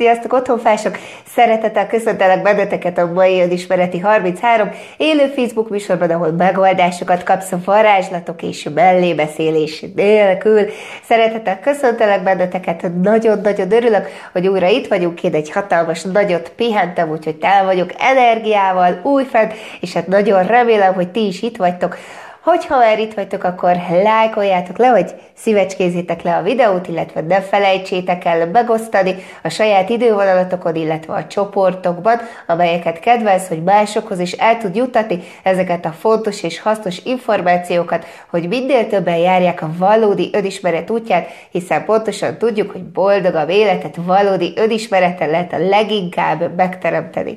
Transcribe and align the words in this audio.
Sziasztok, 0.00 0.32
otthonfások! 0.32 0.98
Szeretettel 1.26 1.86
köszöntelek 1.86 2.42
benneteket 2.42 2.98
a 2.98 3.12
mai 3.12 3.40
önismereti 3.40 3.98
33 3.98 4.70
élő 4.96 5.26
Facebook 5.26 5.70
műsorban, 5.70 6.10
ahol 6.10 6.30
megoldásokat 6.30 7.22
kapsz 7.22 7.52
a 7.52 7.58
varázslatok 7.64 8.42
és 8.42 8.68
mellébeszélés 8.74 9.84
nélkül. 9.94 10.66
Szeretettel 11.04 11.60
köszöntelek 11.60 12.22
benneteket, 12.22 12.90
nagyon-nagyon 13.02 13.72
örülök, 13.72 14.08
hogy 14.32 14.48
újra 14.48 14.68
itt 14.68 14.86
vagyunk, 14.86 15.22
én 15.22 15.34
egy 15.34 15.50
hatalmas 15.50 16.02
nagyot 16.02 16.48
pihentem, 16.50 17.10
úgyhogy 17.10 17.36
tele 17.36 17.64
vagyok 17.64 17.90
energiával, 17.98 19.00
újfent, 19.02 19.52
és 19.80 19.92
hát 19.92 20.06
nagyon 20.06 20.46
remélem, 20.46 20.94
hogy 20.94 21.08
ti 21.08 21.26
is 21.26 21.42
itt 21.42 21.56
vagytok. 21.56 21.96
Hogyha 22.42 22.78
már 22.78 22.98
itt 22.98 23.14
vagytok, 23.14 23.44
akkor 23.44 23.76
lájkoljátok 24.02 24.78
le, 24.78 24.86
hogy 24.86 25.14
szívecskézzétek 25.34 26.22
le 26.22 26.36
a 26.36 26.42
videót, 26.42 26.88
illetve 26.88 27.20
ne 27.20 27.40
felejtsétek 27.40 28.24
el 28.24 28.46
megosztani 28.46 29.14
a 29.42 29.48
saját 29.48 29.88
idővonalatokon, 29.88 30.74
illetve 30.74 31.14
a 31.14 31.26
csoportokban, 31.26 32.20
amelyeket 32.46 33.00
kedvelsz, 33.00 33.48
hogy 33.48 33.62
másokhoz 33.62 34.18
is 34.18 34.32
el 34.32 34.58
tud 34.58 34.76
jutatni 34.76 35.22
ezeket 35.42 35.84
a 35.84 35.92
fontos 35.92 36.42
és 36.42 36.60
hasznos 36.60 37.00
információkat, 37.04 38.04
hogy 38.30 38.48
minél 38.48 38.86
többen 38.86 39.16
járják 39.16 39.62
a 39.62 39.70
valódi 39.78 40.30
önismeret 40.32 40.90
útját, 40.90 41.28
hiszen 41.50 41.84
pontosan 41.84 42.38
tudjuk, 42.38 42.70
hogy 42.70 42.84
boldogabb 42.84 43.48
életet 43.48 43.96
valódi 43.96 44.52
önismereten 44.56 45.30
lehet 45.30 45.52
a 45.52 45.68
leginkább 45.68 46.56
megteremteni. 46.56 47.36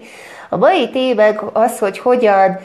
A 0.50 0.58
mai 0.58 0.90
témánk 0.90 1.44
az, 1.54 1.80
hogy 1.80 2.00
hogyan 2.00 2.60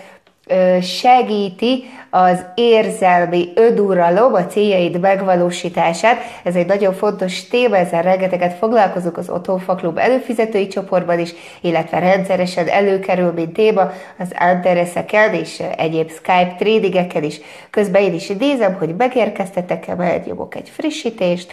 segíti 0.82 1.84
az 2.10 2.44
érzelmi 2.54 3.52
öduralom, 3.54 4.34
a 4.34 4.46
céljaid 4.46 5.00
megvalósítását. 5.00 6.16
Ez 6.44 6.54
egy 6.54 6.66
nagyon 6.66 6.92
fontos 6.94 7.48
téma, 7.48 7.76
ezzel 7.76 8.02
rengeteget 8.02 8.52
foglalkozunk 8.52 9.16
az 9.16 9.30
Otthonfaklub 9.30 9.98
előfizetői 9.98 10.66
csoportban 10.66 11.18
is, 11.18 11.34
illetve 11.60 11.98
rendszeresen 11.98 12.68
előkerül, 12.68 13.32
mint 13.32 13.52
téma 13.52 13.90
az 14.18 14.32
Andereszeken 14.38 15.34
és 15.34 15.62
egyéb 15.76 16.10
Skype 16.10 16.54
tradingeken 16.58 17.22
is. 17.22 17.40
Közben 17.70 18.02
én 18.02 18.14
is 18.14 18.28
idézem, 18.28 18.74
hogy 18.74 18.94
megérkeztetek-e, 18.96 19.94
mert 19.94 20.26
nyomok 20.26 20.54
egy 20.54 20.68
frissítést, 20.68 21.52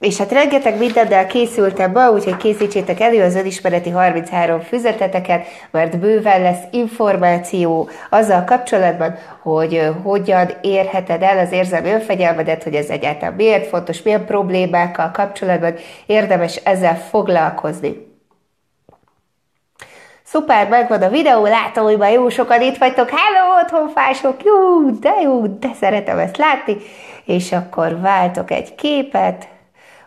és 0.00 0.18
hát 0.18 0.32
rengeteg 0.32 0.78
mindennel 0.78 1.26
készültem 1.26 1.90
ma, 1.90 2.10
úgyhogy 2.10 2.36
készítsétek 2.36 3.00
elő 3.00 3.22
az 3.22 3.34
önismereti 3.34 3.90
33 3.90 4.60
füzeteteket, 4.60 5.46
mert 5.70 5.98
bőven 5.98 6.42
lesz 6.42 6.62
információ 6.70 7.88
azzal 8.10 8.44
kapcsolatban, 8.44 9.14
hogy 9.42 9.90
hogyan 10.02 10.50
érheted 10.60 11.22
el 11.22 11.38
az 11.38 11.52
érzelmi 11.52 11.90
önfegyelmedet, 11.90 12.62
hogy 12.62 12.74
ez 12.74 12.88
egyáltalán 12.88 13.34
miért 13.34 13.68
fontos, 13.68 14.02
milyen 14.02 14.24
problémákkal 14.24 15.10
kapcsolatban 15.10 15.74
érdemes 16.06 16.56
ezzel 16.56 16.96
foglalkozni. 16.96 18.12
Szuper, 20.24 20.68
megvan 20.68 21.02
a 21.02 21.08
videó, 21.08 21.44
látom, 21.44 21.84
hogy 21.84 21.98
már 21.98 22.12
jó 22.12 22.28
sokan 22.28 22.60
itt 22.60 22.76
vagytok. 22.76 23.10
Hello, 23.10 23.60
otthonfások! 23.62 24.42
Jó, 24.44 24.90
de 24.90 25.20
jó, 25.22 25.46
de 25.46 25.70
szeretem 25.80 26.18
ezt 26.18 26.36
látni. 26.36 26.76
És 27.24 27.52
akkor 27.52 28.00
váltok 28.00 28.50
egy 28.50 28.74
képet, 28.74 29.48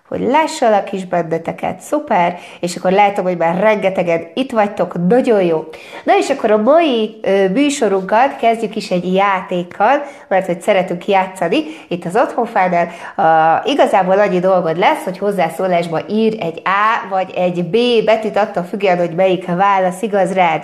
hogy 0.08 0.20
lássalak 0.20 0.92
is 0.92 1.06
benneteket, 1.06 1.80
szuper, 1.80 2.40
és 2.60 2.76
akkor 2.76 2.92
látom, 2.92 3.26
hogy 3.26 3.38
már 3.38 3.60
rengetegen 3.60 4.28
itt 4.34 4.52
vagytok, 4.52 5.08
nagyon 5.08 5.44
jó. 5.44 5.66
Na 6.04 6.18
és 6.18 6.30
akkor 6.30 6.52
a 6.52 6.58
mai 6.58 7.20
ö, 7.22 7.50
műsorunkat 7.50 8.36
kezdjük 8.36 8.76
is 8.76 8.92
egy 8.92 9.14
játékkal, 9.14 10.04
mert 10.28 10.46
hogy 10.46 10.62
szeretünk 10.62 11.08
játszani 11.08 11.64
itt 11.88 12.06
az 12.06 12.16
otthonfánál. 12.16 12.88
Uh, 13.18 13.72
igazából 13.72 14.20
annyi 14.20 14.40
dolgod 14.40 14.78
lesz, 14.78 15.04
hogy 15.04 15.18
hozzászólásba 15.18 16.00
ír 16.10 16.36
egy 16.40 16.62
A 16.66 17.10
vagy 17.10 17.34
egy 17.36 17.64
B 17.64 18.06
betűt, 18.06 18.38
attól 18.38 18.64
függően, 18.64 18.98
hogy 18.98 19.16
melyik 19.16 19.48
a 19.48 19.56
válasz 19.56 20.02
igaz 20.02 20.34
rád. 20.34 20.64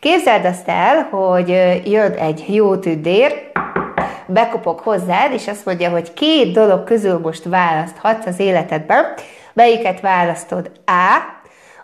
Képzeld 0.00 0.44
azt 0.44 0.68
el, 0.68 1.08
hogy 1.10 1.48
jön 1.84 2.12
egy 2.12 2.44
jó 2.48 2.76
tündér, 2.76 3.50
bekopok 4.28 4.80
hozzád, 4.80 5.32
és 5.32 5.48
azt 5.48 5.64
mondja, 5.64 5.90
hogy 5.90 6.12
két 6.12 6.52
dolog 6.52 6.84
közül 6.84 7.18
most 7.18 7.44
választhatsz 7.44 8.26
az 8.26 8.38
életedben. 8.38 9.04
Melyiket 9.52 10.00
választod? 10.00 10.70
A. 10.86 11.36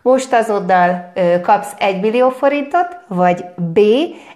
Most 0.03 0.32
azonnal 0.32 1.12
ö, 1.15 1.41
kapsz 1.41 1.72
egy 1.78 2.00
millió 2.00 2.28
forintot, 2.28 2.97
vagy 3.06 3.44
B. 3.56 3.78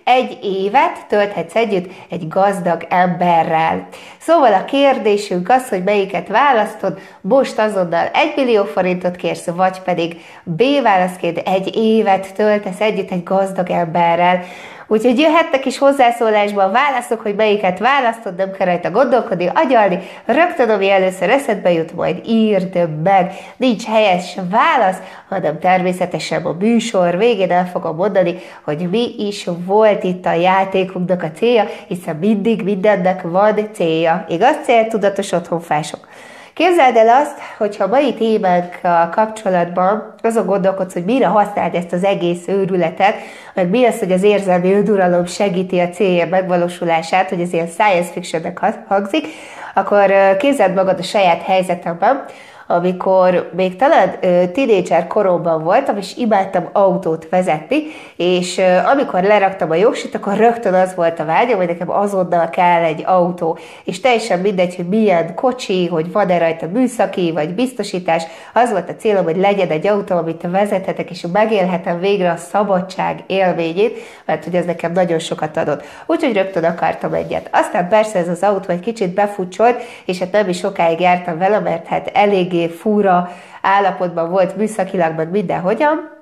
Egy 0.04 0.38
évet 0.42 1.06
tölthetsz 1.08 1.54
együtt 1.54 1.90
egy 2.10 2.28
gazdag 2.28 2.86
emberrel. 2.88 3.88
Szóval 4.18 4.52
a 4.52 4.64
kérdésünk 4.64 5.48
az, 5.48 5.68
hogy 5.68 5.82
melyiket 5.82 6.28
választod, 6.28 6.98
most 7.20 7.58
azonnal 7.58 8.06
egy 8.12 8.32
millió 8.36 8.64
forintot 8.64 9.16
kérsz, 9.16 9.46
vagy 9.46 9.80
pedig 9.80 10.20
B 10.42 10.62
válaszként 10.82 11.38
egy 11.38 11.76
évet 11.76 12.34
töltesz 12.34 12.80
együtt 12.80 13.10
egy 13.10 13.22
gazdag 13.22 13.70
emberrel. 13.70 14.42
Úgyhogy 14.90 15.18
jöhettek 15.18 15.66
is 15.66 15.78
hozzászólásba 15.78 16.62
a 16.62 16.70
válaszok, 16.70 17.20
hogy 17.20 17.34
melyiket 17.34 17.78
választod, 17.78 18.36
nem 18.36 18.50
kell 18.52 18.66
rajta 18.66 18.90
gondolkodni, 18.90 19.50
agyalni, 19.54 19.98
rögtön 20.24 20.70
ami 20.70 20.90
először 20.90 21.30
eszedbe 21.30 21.72
jut, 21.72 21.94
majd 21.94 22.20
írd 22.26 23.02
meg. 23.02 23.32
Nincs 23.56 23.84
helyes 23.84 24.36
válasz, 24.50 24.98
hanem 25.28 25.58
természetesen 25.58 26.44
a 26.44 26.56
műsor 26.58 27.16
végén 27.16 27.50
el 27.50 27.66
fogom 27.66 27.96
mondani, 27.96 28.34
hogy 28.64 28.90
mi 28.90 29.14
is 29.18 29.48
volt 29.64 30.04
itt 30.04 30.26
a 30.26 30.32
játékunknak 30.32 31.22
a 31.22 31.30
célja, 31.30 31.64
hiszen 31.88 32.16
mindig 32.16 32.62
mindennek 32.62 33.22
van 33.22 33.68
célja. 33.72 34.24
Igaz 34.28 34.56
céltudatos 34.64 35.32
otthonfások? 35.32 36.08
Képzeld 36.58 36.96
el 36.96 37.08
azt, 37.08 37.38
hogyha 37.58 37.86
mai 37.86 38.14
témánkkal 38.14 39.08
kapcsolatban 39.08 40.14
azon 40.22 40.46
gondolkodsz, 40.46 40.92
hogy 40.92 41.04
mire 41.04 41.26
használd 41.26 41.74
ezt 41.74 41.92
az 41.92 42.04
egész 42.04 42.48
őrületet, 42.48 43.14
meg 43.54 43.68
mi 43.68 43.84
az, 43.84 43.98
hogy 43.98 44.12
az 44.12 44.22
érzelmi 44.22 44.72
önduralom 44.72 45.26
segíti 45.26 45.78
a 45.78 45.88
célja 45.88 46.26
megvalósulását, 46.26 47.28
hogy 47.28 47.40
ez 47.40 47.52
ilyen 47.52 47.66
science 47.66 48.10
fictionnek 48.12 48.58
hangzik, 48.88 49.26
akkor 49.74 50.36
képzeld 50.36 50.74
magad 50.74 50.98
a 50.98 51.02
saját 51.02 51.42
helyzetemben, 51.42 52.24
amikor 52.70 53.50
még 53.56 53.76
talán 53.76 54.18
tínédzser 54.52 55.06
koromban 55.06 55.62
voltam, 55.62 55.96
és 55.96 56.16
imádtam 56.16 56.68
autót 56.72 57.28
vezetni, 57.28 57.82
és 58.16 58.60
amikor 58.92 59.22
leraktam 59.22 59.70
a 59.70 59.74
jogsit, 59.74 60.14
akkor 60.14 60.36
rögtön 60.36 60.74
az 60.74 60.94
volt 60.94 61.20
a 61.20 61.24
vágyam, 61.24 61.56
hogy 61.56 61.66
nekem 61.66 61.90
azonnal 61.90 62.50
kell 62.50 62.82
egy 62.82 63.02
autó, 63.06 63.58
és 63.84 64.00
teljesen 64.00 64.38
mindegy, 64.38 64.76
hogy 64.76 64.88
milyen 64.88 65.34
kocsi, 65.34 65.86
hogy 65.86 66.12
van-e 66.12 66.38
rajta 66.38 66.66
műszaki, 66.66 67.32
vagy 67.32 67.54
biztosítás, 67.54 68.24
az 68.52 68.70
volt 68.70 68.88
a 68.88 68.96
célom, 68.96 69.24
hogy 69.24 69.36
legyen 69.36 69.68
egy 69.68 69.86
autó, 69.86 70.16
amit 70.16 70.46
vezethetek, 70.50 71.10
és 71.10 71.26
megélhetem 71.32 72.00
végre 72.00 72.30
a 72.30 72.36
szabadság 72.36 73.24
élményét, 73.26 73.98
mert 74.24 74.44
hogy 74.44 74.54
ez 74.54 74.64
nekem 74.64 74.92
nagyon 74.92 75.18
sokat 75.18 75.56
adott. 75.56 75.84
Úgyhogy 76.06 76.32
rögtön 76.32 76.64
akartam 76.64 77.12
egyet. 77.12 77.48
Aztán 77.52 77.88
persze 77.88 78.18
ez 78.18 78.28
az 78.28 78.42
autó 78.42 78.72
egy 78.72 78.80
kicsit 78.80 79.14
befutcsolt, 79.14 79.82
és 80.04 80.18
hát 80.18 80.32
nem 80.32 80.48
is 80.48 80.58
sokáig 80.58 81.00
jártam 81.00 81.38
vele, 81.38 81.58
mert 81.58 81.86
hát 81.86 82.10
elég 82.14 82.56
eléggé 82.58 82.74
fura 82.74 83.30
állapotban 83.62 84.30
volt 84.30 84.56
műszakilag, 84.56 85.16
meg 85.16 85.30
mindenhogyan. 85.30 86.16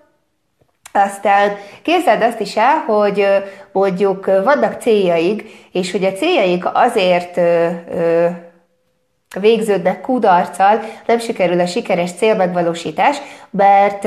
Aztán 0.92 1.56
képzeld 1.82 2.22
azt 2.22 2.40
is 2.40 2.56
el, 2.56 2.76
hogy 2.86 3.26
mondjuk 3.72 4.26
vannak 4.26 4.80
céljaik, 4.80 5.44
és 5.72 5.92
hogy 5.92 6.04
a 6.04 6.12
céljaik 6.12 6.64
azért 6.72 7.40
végződnek 9.40 10.00
kudarccal, 10.00 10.80
nem 11.06 11.18
sikerül 11.18 11.60
a 11.60 11.66
sikeres 11.66 12.12
célmegvalósítás, 12.12 13.16
mert 13.50 14.06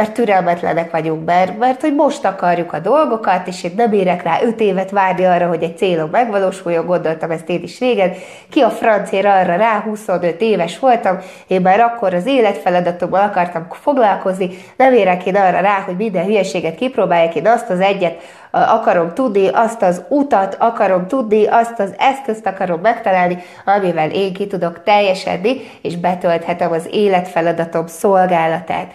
mert 0.00 0.12
türelmetlenek 0.12 0.90
vagyunk, 0.90 1.24
mert, 1.24 1.58
mert 1.58 1.80
hogy 1.80 1.94
most 1.94 2.24
akarjuk 2.24 2.72
a 2.72 2.78
dolgokat, 2.78 3.46
és 3.46 3.64
én 3.64 3.72
nem 3.76 3.92
érek 3.92 4.22
rá 4.22 4.38
öt 4.42 4.60
évet 4.60 4.90
várni 4.90 5.24
arra, 5.24 5.48
hogy 5.48 5.62
egy 5.62 5.76
célom 5.76 6.08
megvalósuljon, 6.10 6.86
gondoltam 6.86 7.30
ezt 7.30 7.48
én 7.48 7.62
is 7.62 7.80
régen. 7.80 8.12
Ki 8.50 8.60
a 8.60 8.70
francér 8.70 9.26
arra 9.26 9.56
rá, 9.56 9.80
25 9.80 10.40
éves 10.40 10.78
voltam, 10.78 11.18
én 11.46 11.60
már 11.60 11.80
akkor 11.80 12.14
az 12.14 12.26
életfeladatommal 12.26 13.20
akartam 13.20 13.66
foglalkozni, 13.70 14.50
nem 14.76 14.92
érek 14.92 15.26
én 15.26 15.36
arra 15.36 15.60
rá, 15.60 15.82
hogy 15.86 15.96
minden 15.96 16.24
hülyeséget 16.24 16.74
kipróbáljak, 16.74 17.34
én 17.34 17.46
azt 17.46 17.70
az 17.70 17.80
egyet 17.80 18.20
akarom 18.50 19.14
tudni, 19.14 19.48
azt 19.48 19.82
az 19.82 20.02
utat 20.08 20.56
akarom 20.58 21.06
tudni, 21.06 21.46
azt 21.46 21.80
az 21.80 21.94
eszközt 21.98 22.46
akarom 22.46 22.80
megtalálni, 22.80 23.38
amivel 23.64 24.10
én 24.10 24.32
ki 24.32 24.46
tudok 24.46 24.82
teljesedni, 24.82 25.60
és 25.82 25.96
betölthetem 25.96 26.72
az 26.72 26.88
életfeladatom 26.90 27.86
szolgálatát. 27.86 28.92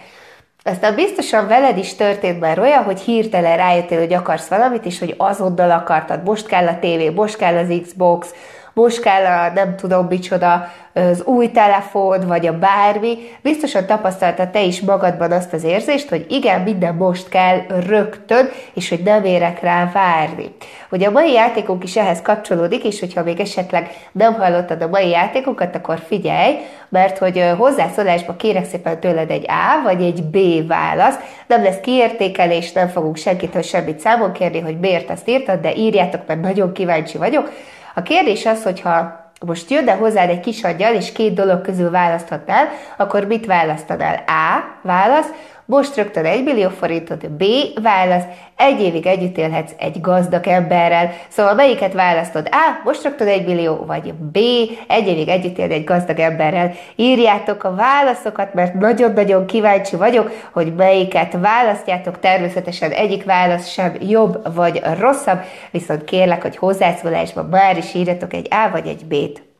Aztán 0.66 0.94
biztosan 0.94 1.46
veled 1.48 1.76
is 1.76 1.94
történt 1.94 2.40
már 2.40 2.58
olyan, 2.58 2.82
hogy 2.82 3.00
hirtelen 3.00 3.56
rájöttél, 3.56 3.98
hogy 3.98 4.12
akarsz 4.12 4.48
valamit, 4.48 4.84
és 4.84 4.98
hogy 4.98 5.14
azonnal 5.16 5.70
akartad. 5.70 6.22
Most 6.24 6.46
kell 6.46 6.66
a 6.66 6.78
tévé, 6.78 7.08
most 7.08 7.36
kell 7.36 7.56
az 7.56 7.80
Xbox, 7.82 8.34
most 8.80 9.00
kell 9.00 9.24
a 9.24 9.52
nem 9.54 9.76
tudom 9.76 10.06
micsoda, 10.06 10.68
az 10.94 11.22
új 11.24 11.50
telefon, 11.50 12.26
vagy 12.26 12.46
a 12.46 12.58
bármi, 12.58 13.18
biztosan 13.42 13.86
tapasztalta 13.86 14.50
te 14.50 14.62
is 14.62 14.80
magadban 14.80 15.32
azt 15.32 15.52
az 15.52 15.64
érzést, 15.64 16.08
hogy 16.08 16.26
igen, 16.28 16.60
minden 16.60 16.94
most 16.94 17.28
kell 17.28 17.58
rögtön, 17.86 18.48
és 18.74 18.88
hogy 18.88 19.02
nem 19.04 19.24
érek 19.24 19.60
rá 19.60 19.90
várni. 19.92 20.54
Ugye 20.90 21.06
a 21.06 21.10
mai 21.10 21.32
játékunk 21.32 21.84
is 21.84 21.96
ehhez 21.96 22.22
kapcsolódik, 22.22 22.84
és 22.84 23.00
hogyha 23.00 23.22
még 23.22 23.40
esetleg 23.40 23.90
nem 24.12 24.34
hallottad 24.34 24.82
a 24.82 24.88
mai 24.88 25.08
játékokat, 25.08 25.74
akkor 25.74 25.98
figyelj, 26.06 26.54
mert 26.88 27.18
hogy 27.18 27.44
hozzászólásba 27.58 28.36
kérek 28.36 28.64
szépen 28.64 29.00
tőled 29.00 29.30
egy 29.30 29.46
A 29.48 29.82
vagy 29.82 30.02
egy 30.02 30.22
B 30.22 30.66
választ. 30.68 31.20
Nem 31.46 31.62
lesz 31.62 31.80
kiértékelés, 31.80 32.72
nem 32.72 32.88
fogunk 32.88 33.16
senkitől 33.16 33.62
semmit 33.62 34.00
számon 34.00 34.32
kérni, 34.32 34.60
hogy 34.60 34.78
miért 34.78 35.10
azt 35.10 35.28
írtad, 35.28 35.60
de 35.60 35.74
írjátok, 35.74 36.20
mert 36.26 36.40
nagyon 36.40 36.72
kíváncsi 36.72 37.18
vagyok. 37.18 37.50
A 37.98 38.02
kérdés 38.02 38.46
az, 38.46 38.62
hogyha 38.62 39.24
most 39.46 39.70
jön, 39.70 39.84
de 39.84 39.94
hozzád 39.94 40.28
egy 40.28 40.40
kis 40.40 40.62
aggyal, 40.62 40.94
és 40.94 41.12
két 41.12 41.34
dolog 41.34 41.60
közül 41.60 41.90
választhatnál, 41.90 42.68
akkor 42.96 43.24
mit 43.24 43.46
választanál? 43.46 44.24
A. 44.26 44.78
Válasz, 44.82 45.28
most 45.66 45.96
rögtön 45.96 46.24
1 46.24 46.44
millió 46.44 46.68
forintot, 46.68 47.30
B. 47.30 47.44
Válasz, 47.82 48.22
egy 48.56 48.80
évig 48.80 49.06
együtt 49.06 49.38
élhetsz 49.38 49.72
egy 49.78 50.00
gazdag 50.00 50.46
emberrel. 50.46 51.12
Szóval 51.28 51.54
melyiket 51.54 51.92
választod? 51.92 52.48
A. 52.50 52.80
Most 52.84 53.02
rögtön 53.02 53.28
1 53.28 53.46
millió, 53.46 53.84
vagy 53.86 54.14
B. 54.14 54.38
Egy 54.86 55.06
évig 55.06 55.28
együtt 55.28 55.58
élni 55.58 55.74
egy 55.74 55.84
gazdag 55.84 56.18
emberrel. 56.18 56.72
Írjátok 56.96 57.64
a 57.64 57.74
válaszokat, 57.74 58.54
mert 58.54 58.74
nagyon-nagyon 58.74 59.46
kíváncsi 59.46 59.96
vagyok, 59.96 60.30
hogy 60.52 60.74
melyiket 60.74 61.36
választjátok. 61.40 62.20
Természetesen 62.20 62.90
egyik 62.90 63.24
válasz 63.24 63.68
sem 63.68 63.96
jobb 64.00 64.54
vagy 64.54 64.82
rosszabb, 64.98 65.38
viszont 65.70 66.04
kérlek, 66.04 66.42
hogy 66.42 66.56
hozzászólásban 66.56 67.44
már 67.44 67.76
is 67.76 67.94
írjatok 67.94 68.32
egy 68.32 68.48
A 68.50 68.70
vagy 68.70 68.86
egy 68.86 69.04
B-t. 69.04 69.55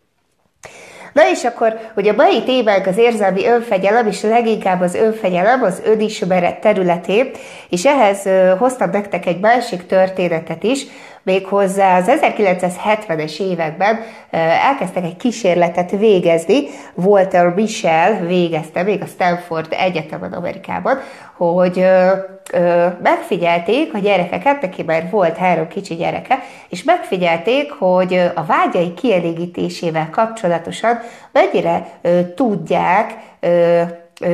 Na 1.17 1.31
és 1.31 1.45
akkor, 1.45 1.79
hogy 1.95 2.09
a 2.09 2.15
mai 2.15 2.43
témánk 2.43 2.87
az 2.87 2.97
érzelmi 2.97 3.47
önfegyelem, 3.47 4.07
és 4.07 4.23
leginkább 4.23 4.81
az 4.81 4.95
önfegyelem 4.95 5.63
az 5.63 5.83
önismeret 5.85 6.61
területé, 6.61 7.31
és 7.69 7.87
ehhez 7.87 8.29
hoztam 8.59 8.91
nektek 8.91 9.27
egy 9.27 9.41
másik 9.41 9.87
történetet 9.87 10.63
is, 10.63 10.87
méghozzá 11.27 11.97
az 11.97 12.11
1970-es 12.21 13.41
években 13.41 13.99
elkezdtek 14.31 15.05
egy 15.05 15.17
kísérletet 15.17 15.91
végezni, 15.91 16.67
Walter 16.95 17.55
Michel 17.55 18.27
végezte 18.27 18.83
még 18.83 19.03
a 19.03 19.07
Stanford 19.07 19.67
Egyetemen 19.71 20.33
Amerikában, 20.33 20.99
hogy 21.37 21.79
ö, 21.79 22.11
ö, 22.53 22.87
megfigyelték 23.03 23.95
a 23.95 23.99
gyerekeket, 23.99 24.61
neki 24.61 24.83
már 24.83 25.11
volt 25.11 25.37
három 25.37 25.69
kicsi 25.69 25.95
gyereke, 25.95 26.39
és 26.69 26.83
megfigyelték, 26.83 27.73
hogy 27.73 28.31
a 28.35 28.45
vágyai 28.45 28.95
kielégítésével 28.95 30.09
kapcsolatosan 30.11 30.99
mennyire 31.33 31.87
tudják 32.35 33.15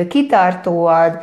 kitartóan 0.09 1.21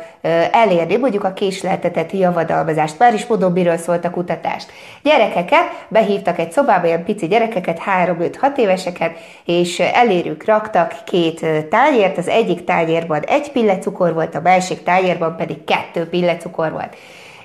elérni 0.51 0.97
mondjuk 0.97 1.23
a 1.23 1.33
késleltetett 1.33 2.11
javadalmazást. 2.11 2.99
Már 2.99 3.13
is 3.13 3.25
mondom, 3.25 3.53
miről 3.53 3.77
szólt 3.77 4.05
a 4.05 4.09
kutatást. 4.09 4.71
Gyerekeket 5.03 5.85
behívtak 5.87 6.39
egy 6.39 6.51
szobába, 6.51 6.87
ilyen 6.87 7.03
pici 7.03 7.27
gyerekeket, 7.27 7.81
3-5-6 8.05 8.57
éveseket, 8.57 9.11
és 9.45 9.79
elérük 9.79 10.45
raktak 10.45 10.93
két 11.05 11.45
tányért, 11.69 12.17
az 12.17 12.27
egyik 12.27 12.63
tányérban 12.63 13.21
egy 13.21 13.51
pillecukor 13.51 14.13
volt, 14.13 14.35
a 14.35 14.41
másik 14.41 14.83
tányérban 14.83 15.35
pedig 15.35 15.63
kettő 15.63 16.09
pillecukor 16.09 16.71
volt. 16.71 16.95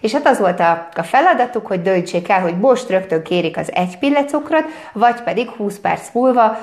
És 0.00 0.12
hát 0.12 0.26
az 0.26 0.38
volt 0.38 0.60
a, 0.60 0.88
a 0.94 1.02
feladatuk, 1.02 1.66
hogy 1.66 1.82
döntsék 1.82 2.28
el, 2.28 2.40
hogy 2.40 2.58
most 2.58 2.88
rögtön 2.88 3.22
kérik 3.22 3.56
az 3.56 3.72
egy 3.74 3.98
pillecukrot, 3.98 4.64
vagy 4.92 5.22
pedig 5.22 5.48
20 5.48 5.78
perc 5.78 6.08
múlva 6.12 6.58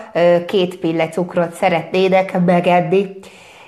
két 0.46 0.76
pillecukrot 0.76 1.54
szeretnének 1.54 2.46
megenni. 2.46 3.10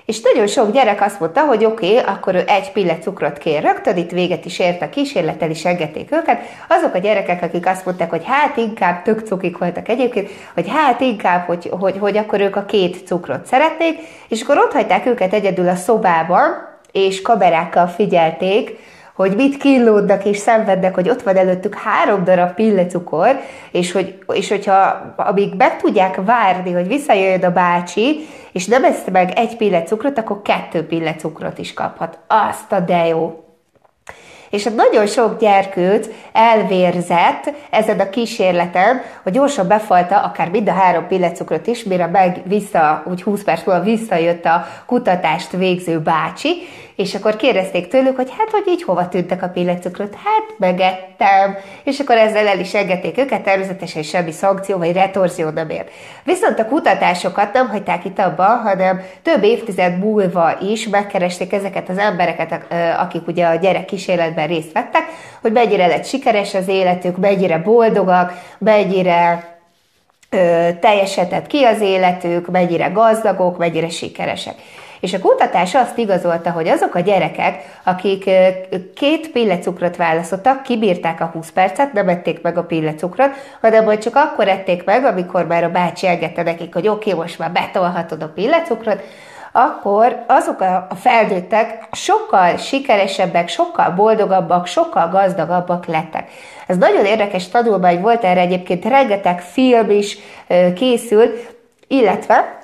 És 0.06 0.22
nagyon 0.22 0.48
sok 0.48 0.72
gyerek 0.72 1.02
azt 1.02 1.20
mondta, 1.20 1.42
hogy 1.42 1.66
oké, 1.66 2.00
okay, 2.00 2.14
akkor 2.14 2.36
ő 2.36 2.44
egy 2.48 2.72
pillet 2.72 3.02
cukrot 3.02 3.38
kér 3.38 3.62
rögtön, 3.62 3.98
itt 3.98 4.12
véget 4.12 4.46
is 4.46 4.60
ért 4.60 4.82
a 4.82 4.90
kísérlettel, 4.90 5.50
is 5.50 5.66
engedték 5.66 6.12
őket. 6.12 6.40
Azok 6.70 6.94
a 6.94 6.98
gyerekek, 6.98 7.42
akik 7.42 7.68
azt 7.68 7.86
mondták, 7.86 8.10
hogy 8.10 8.24
hát 8.26 8.58
inkább 8.58 9.02
tök 9.02 9.20
cukik 9.20 9.58
voltak 9.58 9.90
egyébként, 9.90 10.30
hogy 10.54 10.70
hát 10.70 11.02
inkább, 11.02 11.46
hogy, 11.46 11.70
hogy, 11.80 11.98
hogy 11.98 12.18
akkor 12.18 12.40
ők 12.40 12.56
a 12.56 12.66
két 12.66 13.06
cukrot 13.08 13.46
szeretnék, 13.46 14.00
és 14.28 14.42
akkor 14.42 14.58
ott 14.58 14.74
hagyták 14.74 15.06
őket 15.06 15.34
egyedül 15.34 15.68
a 15.68 15.76
szobában, 15.76 16.74
és 16.92 17.22
kamerákkal 17.22 17.88
figyelték, 17.88 18.78
hogy 19.16 19.36
mit 19.36 19.58
kínlódnak 19.58 20.26
és 20.26 20.38
szenvednek, 20.38 20.96
hogy 20.96 21.10
ott 21.10 21.22
van 21.22 21.38
előttük 21.38 21.76
három 21.76 22.24
darab 22.24 22.54
pillecukor, 22.54 23.40
és, 23.72 23.92
hogy, 23.92 24.18
és 24.34 24.50
hogyha 24.50 25.14
amíg 25.16 25.54
meg 25.58 25.78
tudják 25.78 26.20
várni, 26.26 26.72
hogy 26.72 26.88
visszajöjjön 26.88 27.44
a 27.44 27.52
bácsi, 27.52 28.28
és 28.52 28.66
nem 28.66 28.84
esz 28.84 29.04
meg 29.12 29.32
egy 29.36 29.58
pillecukrot, 29.58 30.18
akkor 30.18 30.42
kettő 30.42 30.86
pillecukrot 30.86 31.58
is 31.58 31.74
kaphat. 31.74 32.20
Azt 32.28 32.72
a 32.72 32.80
de 32.80 33.08
jó! 33.08 33.40
És 34.50 34.70
nagyon 34.76 35.08
sok 35.08 35.40
gyerkőt 35.40 36.14
elvérzett 36.32 37.54
ezen 37.70 38.00
a 38.00 38.10
kísérleten, 38.10 39.02
hogy 39.24 39.32
gyorsan 39.34 39.68
befalta 39.68 40.20
akár 40.20 40.50
mind 40.50 40.70
a 40.70 40.72
három 40.72 41.08
pillecukrot 41.08 41.68
is, 41.68 41.84
mire 41.84 42.08
meg 42.08 42.42
vissza, 42.46 43.04
úgy 43.10 43.24
20 43.24 43.44
perc 43.44 43.66
múlva 43.66 43.84
visszajött 43.84 44.46
a 44.46 44.66
kutatást 44.86 45.52
végző 45.52 46.00
bácsi, 46.00 46.50
és 46.96 47.16
akkor 47.16 47.36
kérdezték 47.36 47.88
tőlük, 47.88 48.16
hogy 48.16 48.30
hát, 48.38 48.50
hogy 48.50 48.64
így 48.68 48.84
hova 48.84 49.08
tűntek 49.08 49.44
a 49.44 49.48
pillecukrot? 49.48 50.14
Hát, 50.14 50.44
megettem. 50.58 51.58
És 51.84 52.00
akkor 52.00 52.18
ezzel 52.18 52.48
el 52.48 52.60
is 52.60 52.74
engedték 52.74 53.18
őket, 53.18 53.44
természetesen 53.44 54.04
semmi 54.04 54.32
szankció 54.32 54.78
vagy 54.78 54.94
retorzió 54.94 55.50
nem 55.50 55.70
ért. 55.70 55.90
Viszont 56.24 56.60
a 56.60 56.66
kutatásokat 56.66 57.54
nem 57.54 57.70
hagyták 57.70 58.06
itt 58.06 58.20
abba, 58.20 58.44
hanem 58.44 59.02
több 59.22 59.44
évtized 59.44 60.00
múlva 60.00 60.58
is 60.62 60.88
megkeresték 60.88 61.54
ezeket 61.54 61.90
az 61.90 61.98
embereket, 61.98 62.66
akik 63.00 63.28
ugye 63.28 63.46
a 63.46 63.56
gyerek 63.56 63.86
kísérletben 63.86 64.48
részt 64.48 64.72
vettek, 64.72 65.04
hogy 65.42 65.52
mennyire 65.52 65.88
lett 65.88 66.06
sikeres 66.06 66.54
az 66.54 66.68
életük, 66.68 67.18
mennyire 67.18 67.58
boldogak, 67.58 68.34
mennyire 68.58 69.54
teljesedett 70.80 71.48
ki 71.48 71.64
az 71.64 71.82
életük, 71.82 72.48
mennyire 72.48 72.88
gazdagok, 72.88 73.58
mennyire 73.58 73.90
sikeresek. 73.90 74.56
És 75.00 75.14
a 75.14 75.20
kutatás 75.20 75.76
azt 75.76 75.98
igazolta, 75.98 76.52
hogy 76.52 76.68
azok 76.68 76.96
a 76.96 77.00
gyerekek, 77.00 77.80
akik 77.84 78.30
két 78.96 79.32
pillecukrot 79.32 79.96
választottak, 79.96 80.64
kibírták 80.64 81.22
a 81.22 81.26
20 81.26 81.52
percet, 81.52 81.94
nem 81.94 82.10
ették 82.10 82.42
meg 82.42 82.58
a 82.58 82.64
pillecukrot, 82.64 83.32
hanem 83.62 83.84
majd 83.84 84.00
csak 84.00 84.16
akkor 84.16 84.48
ették 84.48 84.84
meg, 84.84 85.06
amikor 85.06 85.48
már 85.48 85.64
a 85.64 85.70
bácsi 85.70 86.08
engedte 86.08 86.44
nekik, 86.44 86.74
hogy 86.74 86.88
oké, 86.88 87.10
okay, 87.10 87.22
most 87.22 87.40
már 87.40 87.52
betolhatod 87.52 88.22
a 88.22 88.32
pillecukrot, 88.36 89.02
akkor 89.58 90.24
azok 90.28 90.62
a 90.62 90.96
felnőttek 90.96 91.88
sokkal 91.92 92.58
sikeresebbek, 92.58 93.48
sokkal 93.48 93.90
boldogabbak, 93.90 94.68
sokkal 94.68 95.10
gazdagabbak 95.10 95.86
lettek. 95.86 96.30
Ez 96.68 96.78
nagyon 96.78 97.06
érdekes 97.06 97.48
tanulmány 97.48 98.02
volt, 98.02 98.24
erre 98.24 98.40
egyébként 98.40 98.86
rengeteg 98.86 99.42
film 99.42 99.90
is 99.90 100.18
készült, 100.76 101.56
illetve 101.88 102.58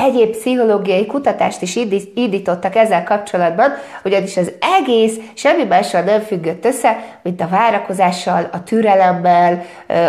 egyéb 0.00 0.30
pszichológiai 0.30 1.06
kutatást 1.06 1.62
is 1.62 1.78
indítottak 2.14 2.76
ezzel 2.76 3.04
kapcsolatban, 3.04 3.70
ugyanis 4.04 4.36
az 4.36 4.52
egész 4.80 5.16
semmi 5.34 5.64
mással 5.64 6.02
nem 6.02 6.20
függött 6.20 6.64
össze, 6.64 6.96
mint 7.22 7.40
a 7.40 7.48
várakozással, 7.48 8.48
a 8.52 8.62
türelemmel, 8.62 9.62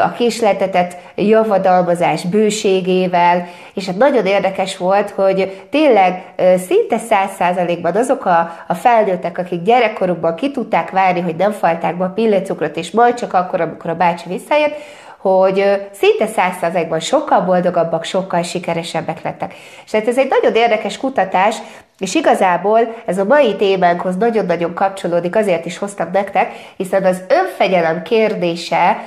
a 0.03 0.11
késletetett 0.11 0.97
javadalmazás 1.15 2.23
bőségével, 2.23 3.47
és 3.73 3.85
hát 3.85 3.97
nagyon 3.97 4.25
érdekes 4.25 4.77
volt, 4.77 5.09
hogy 5.09 5.67
tényleg 5.69 6.33
szinte 6.67 6.97
száz 6.97 7.29
százalékban 7.37 7.95
azok 7.95 8.25
a, 8.25 8.51
a 8.67 8.73
felnőttek, 8.73 9.37
akik 9.37 9.61
gyerekkorukban 9.61 10.35
ki 10.35 10.51
tudták 10.51 10.89
várni, 10.89 11.19
hogy 11.19 11.35
nem 11.35 11.51
falták 11.51 11.97
be 11.97 12.03
a 12.03 12.09
pillecukrot, 12.09 12.77
és 12.77 12.91
majd 12.91 13.13
csak 13.13 13.33
akkor, 13.33 13.61
amikor 13.61 13.89
a 13.89 13.95
bácsi 13.95 14.29
visszajött, 14.29 14.75
hogy 15.21 15.87
szinte 15.91 16.27
százszerzekben 16.27 16.99
sokkal 16.99 17.41
boldogabbak, 17.41 18.03
sokkal 18.03 18.41
sikeresebbek 18.43 19.21
lettek. 19.21 19.53
És 19.85 19.91
hát 19.91 20.07
ez 20.07 20.17
egy 20.17 20.29
nagyon 20.29 20.55
érdekes 20.55 20.97
kutatás, 20.97 21.55
és 22.01 22.15
igazából 22.15 22.79
ez 23.05 23.17
a 23.17 23.25
mai 23.25 23.55
témánkhoz 23.55 24.17
nagyon-nagyon 24.17 24.73
kapcsolódik, 24.73 25.35
azért 25.35 25.65
is 25.65 25.77
hoztam 25.77 26.09
nektek, 26.13 26.51
hiszen 26.77 27.03
az 27.03 27.21
önfegyelem 27.27 28.01
kérdése 28.01 28.97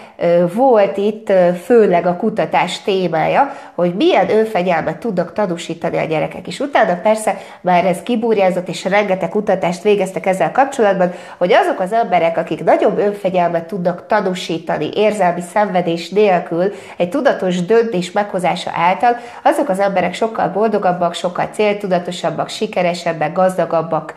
volt 0.55 0.97
itt 0.97 1.33
főleg 1.65 2.07
a 2.07 2.17
kutatás 2.17 2.83
témája, 2.83 3.53
hogy 3.75 3.95
milyen 3.95 4.31
önfegyelmet 4.31 4.97
tudnak 4.97 5.33
tanúsítani 5.33 5.99
a 5.99 6.05
gyerekek. 6.05 6.47
És 6.47 6.61
utána 6.61 7.01
persze 7.03 7.37
már 7.61 7.85
ez 7.85 8.03
kibúrjázott, 8.03 8.69
és 8.69 8.85
rengeteg 8.85 9.29
kutatást 9.29 9.83
végeztek 9.83 10.27
ezzel 10.27 10.53
kapcsolatban, 10.53 11.13
hogy 11.39 11.53
azok 11.53 11.81
az 11.81 11.93
emberek, 11.93 12.39
akik 12.39 12.65
nagyobb 12.65 12.99
önfegyelmet 12.99 13.65
tudnak 13.65 14.07
tanúsítani 14.07 14.91
érzelmi 14.95 15.43
szenvedés 15.53 16.09
nélkül, 16.09 16.73
egy 16.97 17.09
tudatos 17.09 17.65
döntés 17.65 18.13
meghozása 18.13 18.71
által, 18.75 19.17
azok 19.43 19.69
az 19.69 19.81
emberek 19.81 20.15
sokkal 20.15 20.49
boldogabbak, 20.49 21.15
sokkal 21.15 21.49
céltudatosabbak, 21.53 22.49
sikeresebbek, 22.49 22.84
sikeresebbek, 22.93 23.33
gazdagabbak 23.33 24.14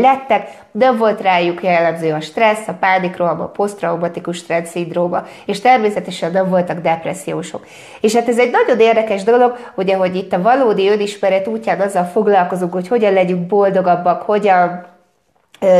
lettek, 0.00 0.48
de 0.72 0.92
volt 0.92 1.20
rájuk 1.20 1.62
jellemző 1.62 2.12
a 2.12 2.20
stressz, 2.20 2.68
a 2.68 2.76
pánikroham, 2.80 3.40
a 3.40 3.46
posztraumatikus 3.46 4.36
stressz 4.36 4.70
szindróma, 4.70 5.24
és 5.46 5.60
természetesen 5.60 6.32
nem 6.32 6.48
voltak 6.48 6.80
depressziósok. 6.80 7.66
És 8.00 8.14
hát 8.14 8.28
ez 8.28 8.38
egy 8.38 8.50
nagyon 8.50 8.80
érdekes 8.80 9.22
dolog, 9.22 9.56
ugye, 9.74 9.96
hogy 9.96 10.16
itt 10.16 10.32
a 10.32 10.42
valódi 10.42 10.88
önismeret 10.88 11.46
útján 11.46 11.80
azzal 11.80 12.04
foglalkozunk, 12.04 12.72
hogy 12.72 12.88
hogyan 12.88 13.12
legyünk 13.12 13.46
boldogabbak, 13.46 14.22
hogyan 14.22 14.86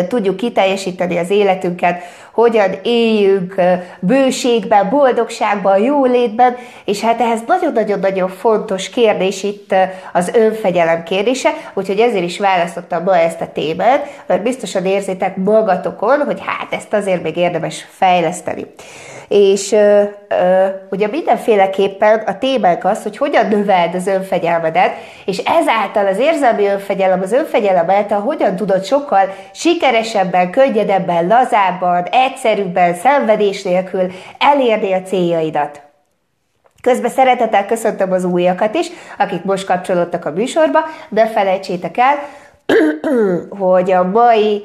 tudjuk 0.09 0.37
kiteljesíteni 0.37 1.19
az 1.19 1.31
életünket, 1.31 2.03
hogyan 2.33 2.71
éljünk 2.83 3.55
bőségben, 4.01 4.89
boldogságban, 4.89 5.79
jólétben, 5.79 6.57
és 6.85 7.01
hát 7.01 7.21
ehhez 7.21 7.41
nagyon-nagyon-nagyon 7.47 8.29
fontos 8.29 8.91
kérdés 8.91 9.43
itt 9.43 9.75
az 10.13 10.31
önfegyelem 10.35 11.03
kérdése, 11.03 11.51
úgyhogy 11.75 11.99
ezért 11.99 12.25
is 12.25 12.39
választottam 12.39 13.03
ma 13.03 13.17
ezt 13.17 13.41
a 13.41 13.53
témát, 13.53 14.23
mert 14.27 14.43
biztosan 14.43 14.85
érzitek 14.85 15.37
magatokon, 15.37 16.19
hogy 16.25 16.41
hát 16.47 16.73
ezt 16.73 16.93
azért 16.93 17.23
még 17.23 17.37
érdemes 17.37 17.87
fejleszteni. 17.91 18.67
És 19.29 19.73
ö, 19.73 20.03
ö, 20.29 20.67
ugye 20.91 21.07
mindenféleképpen 21.07 22.19
a 22.19 22.39
témánk 22.39 22.85
az, 22.85 23.03
hogy 23.03 23.17
hogyan 23.17 23.47
növeld 23.47 23.95
az 23.95 24.07
önfegyelmedet, 24.07 24.93
és 25.25 25.39
ezáltal 25.39 26.07
az 26.07 26.19
érzelmi 26.19 26.67
önfegyelem, 26.67 27.21
az 27.21 27.33
önfegyelem 27.33 27.91
által 27.91 28.21
hogyan 28.21 28.57
tudod 28.57 28.85
sokkal 28.85 29.35
sikeresebben, 29.53 30.51
könnyedebben, 30.51 31.27
lazábban, 31.27 32.05
egyszerűbben, 32.05 32.95
szenvedés 32.95 33.63
nélkül 33.63 34.13
elérni 34.39 34.93
a 34.93 35.03
céljaidat. 35.03 35.81
Közben 36.83 37.11
szeretettel 37.11 37.67
köszöntöm 37.67 38.13
az 38.13 38.25
újakat 38.25 38.75
is, 38.75 38.87
akik 39.19 39.45
most 39.45 39.67
kapcsolódtak 39.67 40.25
a 40.25 40.31
műsorba, 40.31 40.79
de 41.09 41.27
felejtsétek 41.27 41.97
el, 41.97 42.19
hogy 43.49 43.91
a 43.91 44.03
mai 44.03 44.65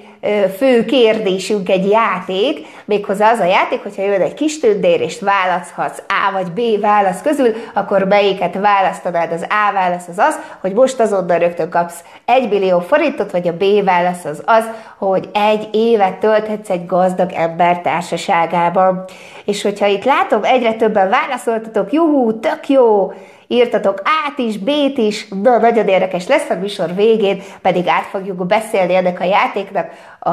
fő 0.58 0.86
kérdésünk 0.86 1.70
egy 1.70 1.90
játék, 1.90 2.66
méghozzá 2.86 3.32
az 3.32 3.40
a 3.40 3.46
játék, 3.46 3.84
hogyha 3.84 4.04
jön 4.04 4.22
egy 4.22 4.34
kis 4.34 4.60
tündér, 4.60 5.02
és 5.02 5.20
választhatsz 5.22 6.02
A 6.08 6.32
vagy 6.32 6.52
B 6.52 6.82
válasz 6.82 7.22
közül, 7.22 7.54
akkor 7.74 8.04
melyiket 8.04 8.60
választanád? 8.60 9.32
Az 9.32 9.42
A 9.42 9.74
válasz 9.74 10.08
az 10.08 10.18
az, 10.18 10.40
hogy 10.62 10.74
most 10.74 11.00
azonnal 11.00 11.38
rögtön 11.38 11.70
kapsz 11.70 12.04
1 12.26 12.50
millió 12.50 12.80
forintot, 12.80 13.32
vagy 13.32 13.48
a 13.48 13.54
B 13.54 13.84
válasz 13.84 14.26
az 14.26 14.42
az, 14.46 14.66
hogy 14.98 15.30
egy 15.34 15.70
évet 15.72 16.18
tölthetsz 16.18 16.70
egy 16.70 16.86
gazdag 16.86 17.32
ember 17.32 17.82
társaságában. 17.82 19.04
És 19.46 19.62
hogyha 19.62 19.88
itt 19.88 20.04
látom, 20.04 20.44
egyre 20.44 20.74
többen 20.74 21.10
válaszoltatok, 21.10 21.94
juhú, 21.94 22.40
tök 22.40 22.70
jó, 22.70 23.14
írtatok 23.54 24.02
át 24.04 24.38
is, 24.38 24.58
B-t 24.58 24.98
is, 24.98 25.28
de 25.30 25.58
nagyon 25.58 25.88
érdekes 25.88 26.28
lesz 26.28 26.50
a 26.50 26.56
műsor 26.56 26.96
végén, 26.96 27.42
pedig 27.62 27.88
át 27.88 28.06
fogjuk 28.06 28.46
beszélni 28.46 28.96
ennek 28.96 29.20
a 29.20 29.24
játéknak 29.24 29.88
a, 30.20 30.30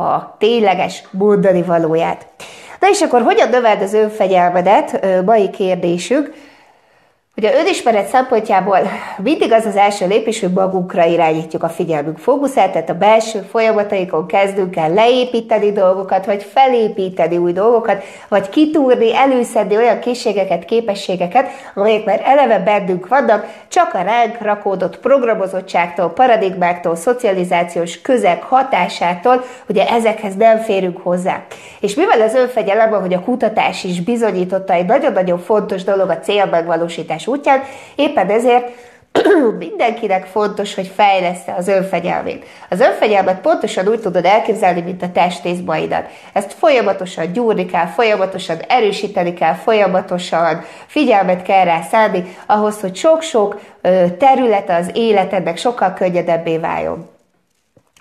a 0.00 0.36
tényleges 0.38 1.02
mondani 1.10 1.62
valóját. 1.62 2.26
Na 2.80 2.88
és 2.88 3.00
akkor 3.00 3.22
hogyan 3.22 3.48
növeld 3.48 3.82
az 3.82 3.94
önfegyelmedet? 3.94 5.06
Mai 5.24 5.50
kérdésünk. 5.50 6.32
Ugye 7.36 7.54
önismeret 7.54 8.08
szempontjából 8.08 8.78
mindig 9.22 9.52
az 9.52 9.64
az 9.64 9.76
első 9.76 10.06
lépés, 10.06 10.40
hogy 10.40 10.52
magunkra 10.52 11.04
irányítjuk 11.04 11.62
a 11.62 11.68
figyelmünk 11.68 12.18
fókuszát, 12.18 12.72
tehát 12.72 12.90
a 12.90 12.94
belső 12.94 13.46
folyamataikon 13.50 14.26
kezdünk 14.26 14.76
el 14.76 14.92
leépíteni 14.92 15.72
dolgokat, 15.72 16.26
vagy 16.26 16.42
felépíteni 16.42 17.36
új 17.36 17.52
dolgokat, 17.52 18.04
vagy 18.28 18.48
kitúrni, 18.48 19.16
előszedni 19.16 19.76
olyan 19.76 19.98
készségeket, 19.98 20.64
képességeket, 20.64 21.48
amelyek 21.74 22.04
már 22.04 22.20
eleve 22.24 22.58
bennünk 22.58 23.08
vannak, 23.08 23.46
csak 23.68 23.94
a 23.94 24.02
ránk 24.02 24.40
rakódott 24.40 24.98
programozottságtól, 24.98 26.10
paradigmáktól, 26.10 26.96
szocializációs 26.96 28.00
közeg 28.00 28.42
hatásától, 28.42 29.44
ugye 29.68 29.88
ezekhez 29.88 30.34
nem 30.34 30.58
férünk 30.58 30.98
hozzá. 30.98 31.42
És 31.80 31.94
mivel 31.94 32.20
az 32.20 32.34
önfegyelem, 32.34 32.90
hogy 32.90 33.14
a 33.14 33.20
kutatás 33.20 33.84
is 33.84 34.00
bizonyította, 34.00 34.72
egy 34.72 34.86
nagyon-nagyon 34.86 35.38
fontos 35.38 35.84
dolog 35.84 36.08
a 36.08 36.18
célmegvalósítás 36.18 37.20
fejlesztés 37.22 37.26
útján, 37.26 37.62
éppen 37.94 38.30
ezért 38.30 38.70
mindenkinek 39.58 40.26
fontos, 40.26 40.74
hogy 40.74 40.92
fejlesz 40.94 41.42
az 41.56 41.68
önfegyelmét. 41.68 42.44
Az 42.70 42.80
önfegyelmet 42.80 43.40
pontosan 43.40 43.88
úgy 43.88 44.00
tudod 44.00 44.24
elképzelni, 44.24 44.80
mint 44.80 45.02
a 45.02 45.12
testészbaidat. 45.12 46.06
Ezt 46.32 46.52
folyamatosan 46.52 47.32
gyúrni 47.32 47.66
kell, 47.66 47.86
folyamatosan 47.86 48.58
erősíteni 48.68 49.34
kell, 49.34 49.54
folyamatosan 49.54 50.64
figyelmet 50.86 51.42
kell 51.42 51.64
rá 51.64 51.80
szállni, 51.82 52.36
ahhoz, 52.46 52.80
hogy 52.80 52.96
sok-sok 52.96 53.60
terület 54.18 54.70
az 54.70 54.90
életednek 54.94 55.56
sokkal 55.56 55.92
könnyedebbé 55.92 56.58
váljon. 56.58 57.11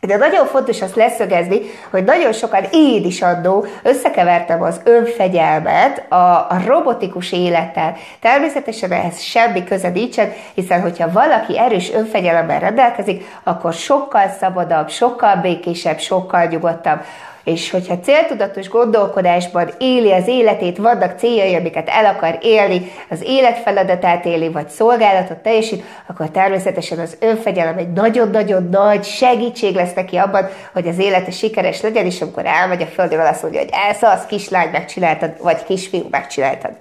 De 0.08 0.18
nagyon 0.18 0.46
fontos 0.46 0.82
azt 0.82 0.96
leszögezni, 0.96 1.60
hogy 1.90 2.04
nagyon 2.04 2.34
sokan 2.34 2.64
én 2.72 3.06
is 3.06 3.22
annó 3.22 3.66
összekevertem 3.84 4.62
az 4.62 4.82
önfegyelmet 4.84 6.12
a, 6.12 6.16
a 6.50 6.62
robotikus 6.66 7.32
élettel. 7.32 7.96
Természetesen 8.20 8.92
ehhez 8.92 9.20
semmi 9.20 9.64
köze 9.64 9.90
nincsen, 9.90 10.32
hiszen 10.54 10.82
hogyha 10.82 11.12
valaki 11.12 11.60
erős 11.60 11.92
önfegyelemmel 11.94 12.60
rendelkezik, 12.60 13.26
akkor 13.44 13.74
sokkal 13.74 14.30
szabadabb, 14.40 14.90
sokkal 14.90 15.36
békésebb, 15.36 16.00
sokkal 16.00 16.46
nyugodtabb 16.46 17.00
és 17.44 17.72
hogyha 17.72 18.00
céltudatos 18.00 18.70
gondolkodásban 18.70 19.70
éli 19.80 20.12
az 20.12 20.28
életét, 20.28 20.78
vannak 20.78 21.20
céljai, 21.20 21.56
amiket 21.56 21.90
el 21.90 22.06
akar 22.06 22.38
élni, 22.42 22.92
az 23.10 23.24
életfeladatát 23.26 24.26
éli, 24.26 24.50
vagy 24.50 24.70
szolgálatot 24.70 25.38
teljesít, 25.38 25.84
akkor 26.08 26.30
természetesen 26.30 27.00
az 27.00 27.18
önfegyelem 27.20 27.78
egy 27.78 27.92
nagyon-nagyon 27.94 28.70
nagy 28.72 29.04
segítség 29.04 29.76
lesz 29.76 29.94
neki 29.94 30.18
abban, 30.18 30.50
hogy 30.74 30.88
az 30.88 31.00
élete 31.00 31.32
sikeres 31.32 31.82
legyen, 31.82 32.06
és 32.06 32.22
amikor 32.22 32.46
elmegy 32.46 32.82
a 32.82 32.86
földről, 32.86 33.26
azt 33.26 33.42
mondja, 33.42 33.60
hogy 33.60 33.74
ez 33.90 34.04
az 34.04 34.26
kislány 34.26 34.70
megcsináltad, 34.72 35.32
vagy 35.42 35.64
kisfiú 35.64 36.08
megcsináltad. 36.10 36.72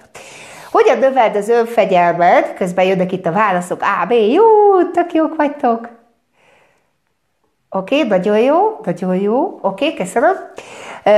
Hogyan 0.71 0.97
növeld 0.97 1.35
az 1.35 1.49
önfegyelmet? 1.49 2.53
Közben 2.53 2.85
jönnek 2.85 3.11
itt 3.11 3.25
a 3.25 3.31
válaszok 3.31 3.81
A, 3.81 4.05
B, 4.05 4.11
jó, 4.11 4.43
tök 4.93 5.13
jók 5.13 5.35
vagytok. 5.35 6.00
Oké, 7.73 7.95
okay, 7.95 8.07
nagyon 8.07 8.39
jó, 8.39 8.79
nagyon 8.83 9.15
jó. 9.15 9.59
Oké, 9.61 9.85
okay, 9.85 9.93
köszönöm. 9.97 10.35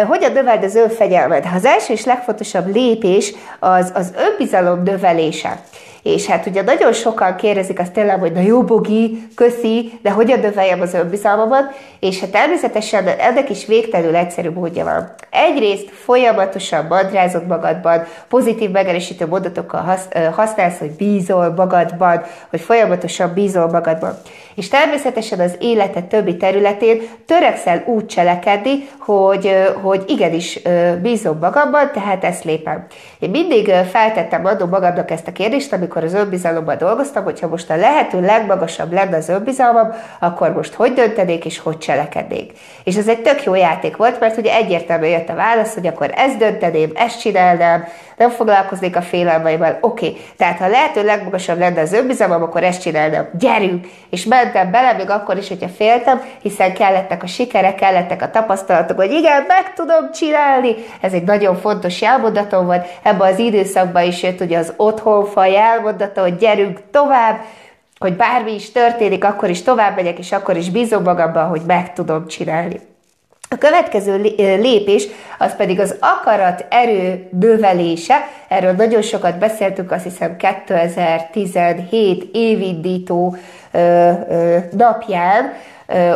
Hogyan 0.07 0.31
növeld 0.31 0.63
az 0.63 0.75
önfegyelmet? 0.75 1.45
Az 1.55 1.65
első 1.65 1.93
és 1.93 2.05
legfontosabb 2.05 2.74
lépés 2.74 3.33
az 3.60 3.91
az 3.95 4.13
önbizalom 4.17 4.83
növelése. 4.83 5.62
És 6.03 6.25
hát 6.25 6.45
ugye 6.45 6.62
nagyon 6.62 6.93
sokan 6.93 7.36
kérdezik 7.36 7.79
azt 7.79 7.91
tényleg, 7.91 8.19
hogy 8.19 8.31
na 8.31 8.39
jó 8.39 8.63
bogi, 8.63 9.27
köszi, 9.36 10.00
de 10.01 10.12
hogyan 10.12 10.39
növeljem 10.39 10.81
az 10.81 10.93
önbizalmamat, 10.93 11.74
és 12.00 12.19
hát 12.19 12.29
természetesen 12.29 13.07
ennek 13.07 13.50
is 13.50 13.65
végtelenül 13.65 14.15
egyszerű 14.15 14.50
módja 14.50 14.83
van. 14.83 15.13
Egyrészt 15.29 15.89
folyamatosan 15.89 16.86
madrázod 16.89 17.48
magadban, 17.48 18.03
pozitív 18.27 18.69
megerősítő 18.69 19.27
mondatokkal 19.27 19.98
használsz, 20.31 20.79
hogy 20.79 20.91
bízol 20.91 21.53
magadban, 21.55 22.24
hogy 22.50 22.62
folyamatosan 22.62 23.33
bízol 23.33 23.67
magadban. 23.67 24.17
És 24.55 24.67
természetesen 24.67 25.39
az 25.39 25.55
életed 25.60 26.03
többi 26.03 26.38
területén 26.38 27.01
törekszel 27.25 27.83
úgy 27.86 28.05
cselekedni, 28.05 28.89
hogy, 28.98 29.55
hogy 29.81 30.03
igenis 30.07 30.60
bízom 31.01 31.38
magamban, 31.41 31.91
tehát 31.93 32.24
ezt 32.24 32.43
lépem. 32.43 32.86
Én 33.19 33.29
mindig 33.29 33.72
feltettem 33.91 34.45
adó 34.45 34.65
magamnak 34.65 35.12
ezt 35.12 35.27
a 35.27 35.31
kérdést, 35.31 35.74
amikor 35.74 36.03
az 36.03 36.13
önbizalomban 36.13 36.77
dolgoztam, 36.77 37.24
hogyha 37.24 37.48
most 37.48 37.69
a 37.69 37.75
lehető 37.75 38.22
legmagasabb 38.22 38.93
lenne 38.93 39.17
az 39.17 39.29
önbizalmam, 39.29 39.93
akkor 40.19 40.53
most 40.53 40.74
hogy 40.74 40.93
döntenék 40.93 41.45
és 41.45 41.60
hogy 41.60 41.77
cselekednék. 41.77 42.51
És 42.83 42.95
ez 42.95 43.07
egy 43.07 43.22
tök 43.22 43.43
jó 43.43 43.55
játék 43.55 43.98
volt, 43.98 44.19
mert 44.19 44.38
ugye 44.38 44.53
egyértelműen 44.53 45.12
jött 45.12 45.29
a 45.29 45.36
válasz, 45.36 45.74
hogy 45.74 45.88
akkor 45.88 46.12
ezt 46.15 46.38
dönteném, 46.38 46.91
ezt 46.95 47.19
csinálnám, 47.19 47.88
nem 48.17 48.29
foglalkoznék 48.29 48.96
a 48.96 49.01
félelmeivel. 49.01 49.77
Oké, 49.82 50.08
okay. 50.08 50.22
tehát 50.38 50.58
ha 50.58 50.67
lehető 50.67 51.03
legmagasabb 51.03 51.60
lenne 51.60 51.82
az 51.82 51.93
önbizalmam, 51.93 52.43
akkor 52.43 52.63
ezt 52.63 52.82
csinálnám. 52.82 53.29
Gyerünk! 53.39 53.88
És 54.10 54.25
mentem 54.25 54.72
bele, 54.72 54.93
még 54.93 55.10
akkor 55.10 55.38
is, 55.38 55.48
hogyha 55.48 55.67
féltem, 55.67 56.22
hiszen 56.41 56.74
kellettek 56.74 57.24
a 57.24 57.27
sikerek, 57.27 57.75
kellettek 57.75 58.22
a 58.22 58.29
tapasztalatok, 58.29 58.98
hogy 58.98 59.12
igen, 59.12 59.43
meg 59.48 59.74
tudom 59.74 60.12
csinálni. 60.12 60.75
Ez 61.01 61.13
egy 61.13 61.24
nagyon 61.24 61.55
fontos 61.55 62.01
jelmondatom 62.01 62.65
volt. 62.65 62.86
Ebben 63.03 63.32
az 63.32 63.39
időszakban 63.39 64.03
is 64.03 64.24
jött 64.24 64.41
ugye 64.41 64.58
az 64.58 64.74
otthonfa 64.77 65.46
jelmondata, 65.46 66.22
hogy 66.22 66.36
gyerünk 66.36 66.79
tovább, 66.91 67.39
hogy 68.00 68.15
bármi 68.15 68.53
is 68.53 68.72
történik, 68.72 69.24
akkor 69.24 69.50
is 69.50 69.62
tovább 69.62 69.96
megyek, 69.96 70.20
és 70.20 70.32
akkor 70.32 70.58
is 70.58 70.70
bízom 70.70 71.03
magamban, 71.03 71.48
hogy 71.48 71.62
meg 71.67 71.93
tudom 71.93 72.27
csinálni. 72.27 72.79
A 73.53 73.57
következő 73.57 74.22
lépés 74.38 75.07
az 75.38 75.55
pedig 75.55 75.79
az 75.79 75.95
akarat 76.00 76.65
erő 76.69 77.27
növelése. 77.39 78.15
Erről 78.48 78.72
nagyon 78.72 79.01
sokat 79.01 79.38
beszéltünk, 79.38 79.91
azt 79.91 80.03
hiszem 80.03 80.36
2017 80.65 82.29
évindító 82.33 83.36
napján, 84.72 85.53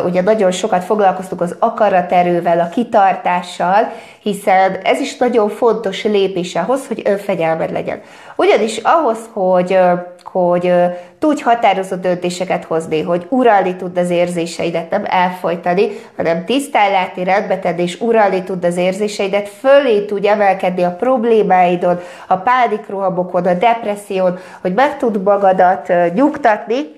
ugye 0.06 0.22
nagyon 0.22 0.52
sokat 0.52 0.84
foglalkoztuk 0.84 1.42
az 1.42 1.56
akaraterővel, 1.60 2.60
a 2.60 2.70
kitartással, 2.70 3.92
hiszen 4.22 4.78
ez 4.84 5.00
is 5.00 5.18
nagyon 5.18 5.50
fontos 5.50 6.04
lépés 6.04 6.56
ahhoz, 6.56 6.88
hogy 6.88 7.02
önfegyelmed 7.06 7.72
legyen. 7.72 8.02
Ugyanis 8.36 8.78
ahhoz, 8.78 9.18
hogy, 9.34 9.80
hogy 10.24 10.74
tudj 11.20 11.42
határozott 11.42 12.02
döntéseket 12.02 12.64
hozni, 12.64 13.02
hogy 13.02 13.26
uralni 13.30 13.76
tud 13.76 13.98
az 13.98 14.10
érzéseidet, 14.10 14.90
nem 14.90 15.04
elfolytani, 15.06 15.90
hanem 16.16 16.46
tisztán 16.46 17.12
rendbe 17.24 17.60
tenni, 17.60 17.82
és 17.82 18.00
uralni 18.02 18.44
tud 18.44 18.64
az 18.64 18.78
érzéseidet, 18.78 19.50
fölé 19.50 20.06
tudj 20.06 20.28
emelkedni 20.28 20.84
a 20.84 20.96
problémáidon, 20.96 22.00
a 22.28 22.36
pánikrohamokon, 22.36 23.46
a 23.46 23.54
depresszión, 23.54 24.40
hogy 24.62 24.74
meg 24.74 24.98
tud 24.98 25.24
magadat 25.24 25.94
nyugtatni, 26.14 26.97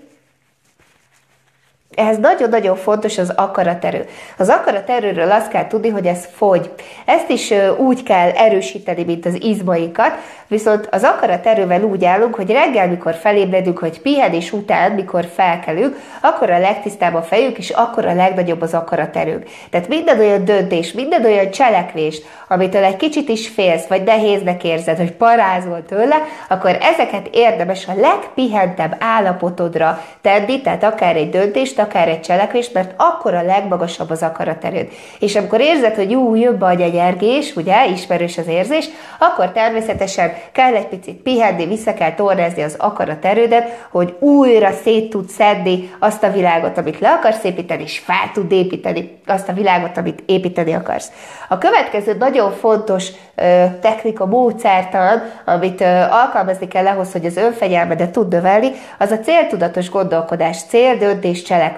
ehhez 1.99 2.17
nagyon-nagyon 2.17 2.75
fontos 2.75 3.17
az 3.17 3.33
akaraterő. 3.35 4.05
Az 4.37 4.49
akaraterőről 4.49 5.31
azt 5.31 5.47
kell 5.47 5.67
tudni, 5.67 5.89
hogy 5.89 6.05
ez 6.05 6.27
fogy. 6.35 6.71
Ezt 7.05 7.29
is 7.29 7.53
úgy 7.77 8.03
kell 8.03 8.29
erősíteni, 8.29 9.03
mint 9.03 9.25
az 9.25 9.43
izmainkat, 9.43 10.11
viszont 10.47 10.87
az 10.91 11.03
akaraterővel 11.03 11.83
úgy 11.83 12.05
állunk, 12.05 12.35
hogy 12.35 12.51
reggel, 12.51 12.87
mikor 12.87 13.13
felébredünk, 13.13 13.77
hogy 13.77 14.01
pihenés 14.01 14.51
után, 14.53 14.91
mikor 14.91 15.25
felkelünk, 15.35 15.99
akkor 16.21 16.49
a 16.49 16.59
legtisztább 16.59 17.13
a 17.13 17.21
fejük, 17.21 17.57
és 17.57 17.69
akkor 17.69 18.05
a 18.05 18.13
legnagyobb 18.13 18.61
az 18.61 18.73
akaraterőnk. 18.73 19.43
Tehát 19.69 19.87
minden 19.87 20.19
olyan 20.19 20.45
döntés, 20.45 20.91
minden 20.91 21.25
olyan 21.25 21.51
cselekvés, 21.51 22.21
amitől 22.47 22.83
egy 22.83 22.95
kicsit 22.95 23.29
is 23.29 23.47
félsz, 23.47 23.87
vagy 23.87 24.03
nehéznek 24.03 24.63
érzed, 24.63 24.97
hogy 24.97 25.11
parázol 25.11 25.85
tőle, 25.85 26.15
akkor 26.49 26.77
ezeket 26.81 27.27
érdemes 27.31 27.87
a 27.87 27.93
legpihentebb 27.99 28.95
állapotodra 28.99 30.03
tenni, 30.21 30.61
tehát 30.61 30.83
akár 30.83 31.15
egy 31.15 31.29
döntést, 31.29 31.79
akár 31.89 32.07
egy 32.07 32.21
cselekvést, 32.21 32.73
mert 32.73 32.93
akkor 32.97 33.33
a 33.33 33.43
legmagasabb 33.43 34.09
az 34.09 34.23
akaraterőd. 34.23 34.87
És 35.19 35.35
amikor 35.35 35.59
érzed, 35.59 35.95
hogy 35.95 36.11
jó, 36.11 36.35
jobb 36.35 36.61
a 36.61 36.73
gyergés, 36.73 37.55
ugye, 37.55 37.87
ismerős 37.87 38.37
az 38.37 38.47
érzés, 38.47 38.89
akkor 39.19 39.51
természetesen 39.51 40.33
kell 40.51 40.75
egy 40.75 40.87
picit 40.87 41.15
pihenni, 41.15 41.65
vissza 41.65 41.93
kell 41.93 42.13
tornázni 42.13 42.61
az 42.61 42.75
akaraterődet, 42.77 43.87
hogy 43.89 44.15
újra 44.19 44.71
szét 44.83 45.09
tud 45.09 45.29
szedni 45.29 45.91
azt 45.99 46.23
a 46.23 46.31
világot, 46.31 46.77
amit 46.77 46.99
le 46.99 47.09
akarsz 47.09 47.43
építeni, 47.43 47.83
és 47.83 47.99
fel 47.99 48.31
tud 48.33 48.51
építeni 48.51 49.17
azt 49.25 49.49
a 49.49 49.53
világot, 49.53 49.97
amit 49.97 50.23
építeni 50.25 50.73
akarsz. 50.73 51.11
A 51.49 51.57
következő 51.57 52.13
nagyon 52.13 52.51
fontos 52.51 53.07
ö, 53.35 53.65
technika, 53.81 54.25
módszertan, 54.25 55.21
amit 55.45 55.81
ö, 55.81 55.85
alkalmazni 56.09 56.67
kell 56.67 56.87
ahhoz, 56.87 57.11
hogy 57.11 57.25
az 57.25 57.37
önfegyelmedet 57.37 58.11
tud 58.11 58.27
növelni, 58.27 58.71
az 58.97 59.11
a 59.11 59.19
céltudatos 59.19 59.89
gondolkodás, 59.89 60.57
cél, 60.67 60.97
döntés, 60.97 61.41
cselekvés. 61.41 61.68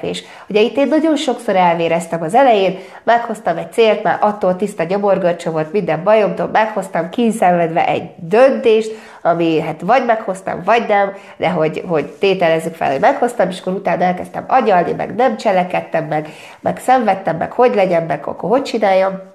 Ugye 0.48 0.62
itt 0.62 0.78
én 0.78 0.88
nagyon 0.88 1.16
sokszor 1.16 1.56
elvéreztem 1.56 2.22
az 2.22 2.36
elején, 2.36 2.78
meghoztam 3.04 3.58
egy 3.58 3.72
célt, 3.72 4.04
mert 4.04 4.24
attól 4.24 4.56
tiszta 4.56 4.84
gyomorgörcsö 4.84 5.50
volt 5.50 5.72
minden 5.72 6.04
bajomtól, 6.04 6.50
meghoztam 6.52 7.10
kínszenvedve 7.10 7.88
egy 7.88 8.10
döntést, 8.16 8.92
ami 9.22 9.60
hát 9.60 9.82
vagy 9.82 10.06
meghoztam, 10.06 10.62
vagy 10.66 10.86
nem, 10.88 11.14
de 11.38 11.50
hogy, 11.50 11.84
hogy 11.88 12.06
tételezzük 12.06 12.76
fel, 12.76 12.92
hogy 12.92 13.00
meghoztam, 13.00 13.50
és 13.50 13.60
akkor 13.60 13.74
utána 13.74 14.04
elkezdtem 14.04 14.46
agyalni, 14.48 14.92
meg 14.92 15.16
nem 15.16 15.38
cselekedtem, 15.38 16.06
meg, 16.06 16.30
meg 16.60 16.78
szenvedtem, 16.78 17.38
meg 17.38 17.52
hogy 17.52 17.76
legyen, 17.76 18.04
meg 18.04 18.28
akkor 18.28 18.50
hogy 18.50 18.64
csináljam. 18.64 19.30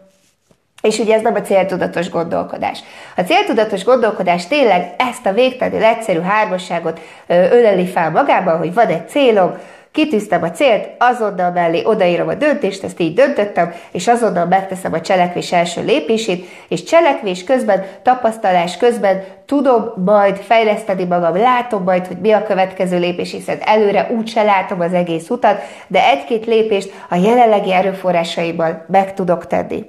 És 0.82 0.98
ugye 0.98 1.14
ez 1.14 1.22
nem 1.22 1.34
a 1.34 1.40
céltudatos 1.40 2.10
gondolkodás. 2.10 2.82
A 3.16 3.20
céltudatos 3.20 3.84
gondolkodás 3.84 4.46
tényleg 4.46 4.94
ezt 4.98 5.26
a 5.26 5.32
végtelenül 5.32 5.84
egyszerű 5.84 6.20
hármasságot 6.20 7.00
öleli 7.26 7.86
fel 7.86 8.10
magában, 8.10 8.58
hogy 8.58 8.74
van 8.74 8.86
egy 8.86 9.08
célom, 9.08 9.54
kitűztem 9.96 10.42
a 10.42 10.50
célt, 10.50 10.88
azonnal 10.98 11.50
mellé 11.50 11.82
odaírom 11.84 12.28
a 12.28 12.34
döntést, 12.34 12.84
ezt 12.84 13.00
így 13.00 13.14
döntöttem, 13.14 13.72
és 13.90 14.08
azonnal 14.08 14.46
megteszem 14.46 14.92
a 14.92 15.00
cselekvés 15.00 15.52
első 15.52 15.84
lépését, 15.84 16.48
és 16.68 16.82
cselekvés 16.82 17.44
közben, 17.44 17.84
tapasztalás 18.02 18.76
közben 18.76 19.24
tudom 19.46 19.92
majd 20.04 20.36
fejleszteni 20.36 21.04
magam, 21.04 21.36
látom 21.36 21.82
majd, 21.82 22.06
hogy 22.06 22.16
mi 22.16 22.32
a 22.32 22.42
következő 22.42 22.98
lépés, 22.98 23.30
hiszen 23.30 23.58
előre 23.60 24.10
úgyse 24.16 24.42
látom 24.42 24.80
az 24.80 24.92
egész 24.92 25.30
utat, 25.30 25.60
de 25.86 26.08
egy-két 26.08 26.46
lépést 26.46 26.92
a 27.08 27.14
jelenlegi 27.14 27.72
erőforrásaimmal 27.72 28.84
meg 28.88 29.14
tudok 29.14 29.46
tenni. 29.46 29.84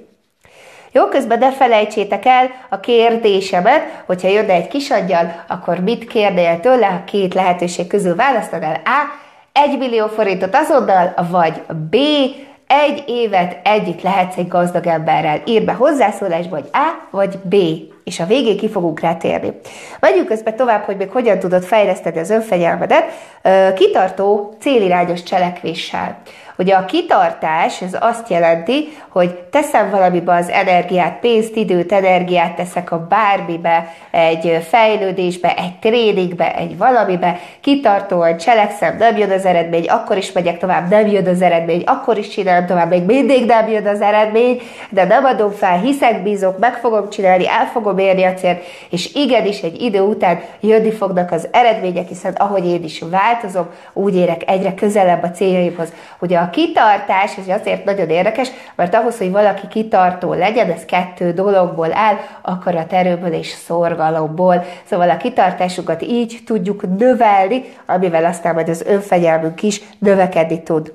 Jó, 0.92 1.04
közben 1.06 1.38
ne 1.38 1.52
felejtsétek 1.52 2.24
el 2.24 2.50
a 2.68 2.80
kérdésemet, 2.80 4.02
hogyha 4.06 4.28
jönne 4.28 4.52
egy 4.52 4.68
kisangyal, 4.68 5.44
akkor 5.48 5.78
mit 5.78 6.06
kérdél 6.06 6.60
tőle, 6.60 6.86
a 6.86 7.04
két 7.04 7.34
lehetőség 7.34 7.86
közül 7.86 8.14
választod 8.14 8.62
el 8.62 8.80
A, 8.84 9.26
1 9.64 9.78
millió 9.78 10.06
forintot 10.06 10.54
azonnal, 10.54 11.14
vagy 11.30 11.62
B, 11.90 11.96
egy 12.66 13.04
évet 13.06 13.66
együtt 13.66 14.02
lehetsz 14.02 14.36
egy 14.36 14.48
gazdag 14.48 14.86
emberrel. 14.86 15.42
Ír 15.44 15.64
be 15.64 15.72
hozzászólásba, 15.72 16.50
vagy 16.50 16.68
A, 16.72 17.08
vagy 17.10 17.38
B, 17.38 17.54
és 18.08 18.20
a 18.20 18.26
végén 18.26 18.56
ki 18.56 18.68
fogunk 18.68 19.00
rátérni. 19.00 19.52
Megyünk 20.00 20.26
közben 20.26 20.56
tovább, 20.56 20.82
hogy 20.82 20.96
még 20.96 21.10
hogyan 21.10 21.38
tudod 21.38 21.64
fejleszteni 21.64 22.18
az 22.18 22.30
önfegyelmedet, 22.30 23.04
kitartó, 23.74 24.56
célirányos 24.60 25.22
cselekvéssel. 25.22 26.16
Ugye 26.60 26.74
a 26.74 26.84
kitartás, 26.84 27.82
ez 27.82 27.96
azt 28.00 28.30
jelenti, 28.30 28.88
hogy 29.08 29.34
teszem 29.34 29.90
valamibe 29.90 30.34
az 30.34 30.48
energiát, 30.48 31.18
pénzt, 31.20 31.56
időt, 31.56 31.92
energiát 31.92 32.54
teszek 32.54 32.92
a 32.92 33.06
bármibe, 33.08 33.94
egy 34.10 34.66
fejlődésbe, 34.68 35.54
egy 35.56 35.78
tréningbe, 35.80 36.54
egy 36.54 36.76
valamibe, 36.76 37.38
kitartóan 37.60 38.36
cselekszem, 38.36 38.96
nem 38.96 39.16
jön 39.16 39.30
az 39.30 39.44
eredmény, 39.44 39.84
akkor 39.88 40.16
is 40.16 40.32
megyek 40.32 40.58
tovább, 40.58 40.90
nem 40.90 41.06
jön 41.06 41.26
az 41.26 41.42
eredmény, 41.42 41.82
akkor 41.86 42.18
is 42.18 42.28
csinálom 42.28 42.66
tovább, 42.66 42.88
még 42.88 43.02
mindig 43.02 43.46
nem 43.46 43.68
jön 43.68 43.86
az 43.86 44.00
eredmény, 44.00 44.60
de 44.90 45.04
nem 45.04 45.24
adom 45.24 45.50
fel, 45.50 45.78
hiszek, 45.78 46.22
bízok, 46.22 46.58
meg 46.58 46.74
fogom 46.74 47.10
csinálni, 47.10 47.48
el 47.48 47.66
fogom 47.72 47.97
célt, 48.36 48.62
és 48.90 49.14
igenis 49.14 49.60
egy 49.60 49.82
idő 49.82 50.00
után 50.00 50.40
jönni 50.60 50.90
fognak 50.90 51.32
az 51.32 51.48
eredmények, 51.50 52.08
hiszen 52.08 52.32
ahogy 52.32 52.66
én 52.66 52.84
is 52.84 53.02
változom, 53.10 53.68
úgy 53.92 54.16
érek 54.16 54.50
egyre 54.50 54.74
közelebb 54.74 55.22
a 55.22 55.30
céljaimhoz. 55.30 55.92
Ugye 56.20 56.38
a 56.38 56.50
kitartás, 56.50 57.36
ez 57.36 57.60
azért 57.60 57.84
nagyon 57.84 58.08
érdekes, 58.08 58.48
mert 58.74 58.94
ahhoz, 58.94 59.18
hogy 59.18 59.30
valaki 59.30 59.68
kitartó 59.68 60.32
legyen, 60.32 60.70
ez 60.70 60.84
kettő 60.84 61.32
dologból 61.32 61.94
áll, 61.94 62.16
akarat 62.42 62.92
erőből 62.92 63.32
és 63.32 63.48
szorgalomból. 63.48 64.64
Szóval 64.84 65.10
a 65.10 65.16
kitartásunkat 65.16 66.02
így 66.02 66.38
tudjuk 66.46 66.98
növelni, 66.98 67.64
amivel 67.86 68.24
aztán 68.24 68.54
majd 68.54 68.68
az 68.68 68.82
önfegyelmünk 68.86 69.62
is 69.62 69.80
növekedni 69.98 70.62
tud. 70.62 70.92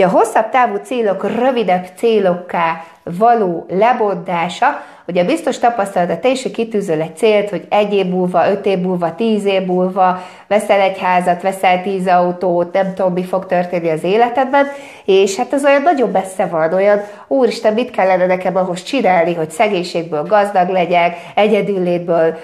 Ugye 0.00 0.08
a 0.08 0.10
hosszabb 0.10 0.48
távú 0.50 0.76
célok 0.76 1.36
rövidebb 1.36 1.86
célokká 1.96 2.84
való 3.02 3.66
lebontása, 3.68 4.82
Ugye 5.10 5.24
biztos 5.24 5.58
tapasztalat, 5.58 6.20
te 6.20 6.28
is 6.28 6.42
kitűzöl 6.52 7.00
egy 7.00 7.16
célt, 7.16 7.50
hogy 7.50 7.66
egy 7.68 7.94
év 7.94 8.06
múlva, 8.06 8.50
öt 8.50 8.66
év 8.66 8.78
múlva, 8.78 9.14
tíz 9.14 9.44
év 9.44 9.62
múlva 9.62 10.22
veszel 10.48 10.80
egy 10.80 10.98
házat, 10.98 11.42
veszel 11.42 11.82
tíz 11.82 12.06
autót, 12.06 12.72
nem 12.72 12.94
tudom, 12.94 13.12
mi 13.12 13.24
fog 13.24 13.46
történni 13.46 13.90
az 13.90 14.04
életedben, 14.04 14.66
és 15.04 15.36
hát 15.36 15.52
ez 15.52 15.64
olyan 15.64 15.82
nagyon 15.82 16.10
messze 16.10 16.46
van, 16.46 16.72
olyan, 16.72 17.00
úristen, 17.28 17.72
mit 17.72 17.90
kellene 17.90 18.26
nekem 18.26 18.56
ahhoz 18.56 18.82
csinálni, 18.82 19.34
hogy 19.34 19.50
szegénységből 19.50 20.22
gazdag 20.22 20.68
legyek, 20.68 21.16
egyedüllétből 21.34 22.38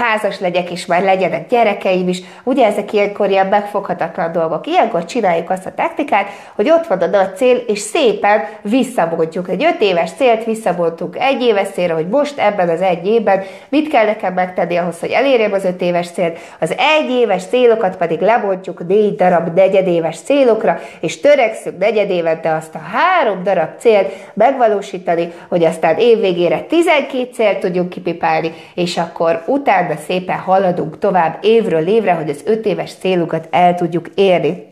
házas 0.00 0.40
legyek, 0.40 0.70
és 0.70 0.86
már 0.86 1.02
legyenek 1.02 1.48
gyerekeim 1.48 2.08
is. 2.08 2.22
Ugye 2.44 2.66
ezek 2.66 2.92
ilyenkor 2.92 3.30
ilyen 3.30 3.46
megfoghatatlan 3.46 4.32
dolgok. 4.32 4.66
Ilyenkor 4.66 5.04
csináljuk 5.04 5.50
azt 5.50 5.66
a 5.66 5.74
technikát, 5.74 6.26
hogy 6.54 6.70
ott 6.70 6.86
van 6.86 6.98
a 6.98 7.06
nagy 7.06 7.36
cél, 7.36 7.56
és 7.56 7.78
szépen 7.78 8.44
visszabontjuk. 8.62 9.48
Egy 9.48 9.64
öt 9.64 9.80
éves 9.80 10.10
célt 10.12 10.44
visszabontunk 10.44 11.16
egy 11.18 11.42
éves 11.42 11.68
célra, 11.68 11.94
hogy 12.02 12.10
most 12.10 12.38
ebben 12.38 12.68
az 12.68 12.80
egy 12.80 13.06
évben 13.06 13.42
mit 13.68 13.88
kell 13.88 14.04
nekem 14.04 14.34
megtenni 14.34 14.76
ahhoz, 14.76 15.00
hogy 15.00 15.10
elérjem 15.10 15.52
az 15.52 15.64
öt 15.64 15.80
éves 15.80 16.10
célt, 16.10 16.38
az 16.60 16.74
egy 16.78 17.10
éves 17.10 17.44
célokat 17.44 17.96
pedig 17.96 18.20
lebontjuk 18.20 18.86
négy 18.86 19.14
darab 19.14 19.54
negyedéves 19.54 20.18
célokra, 20.18 20.80
és 21.00 21.20
törekszünk 21.20 21.78
negyedévente 21.78 22.54
azt 22.54 22.74
a 22.74 22.78
három 22.78 23.42
darab 23.42 23.78
célt 23.78 24.12
megvalósítani, 24.34 25.32
hogy 25.48 25.64
aztán 25.64 25.98
évvégére 25.98 26.60
12 26.60 27.28
célt 27.32 27.58
tudjunk 27.58 27.88
kipipálni, 27.88 28.52
és 28.74 28.96
akkor 28.96 29.42
utána 29.46 29.94
szépen 30.06 30.38
haladunk 30.38 30.98
tovább 30.98 31.38
évről 31.40 31.86
évre, 31.86 32.12
hogy 32.12 32.30
az 32.30 32.42
öt 32.44 32.66
éves 32.66 32.94
célukat 32.94 33.48
el 33.50 33.74
tudjuk 33.74 34.08
érni. 34.14 34.70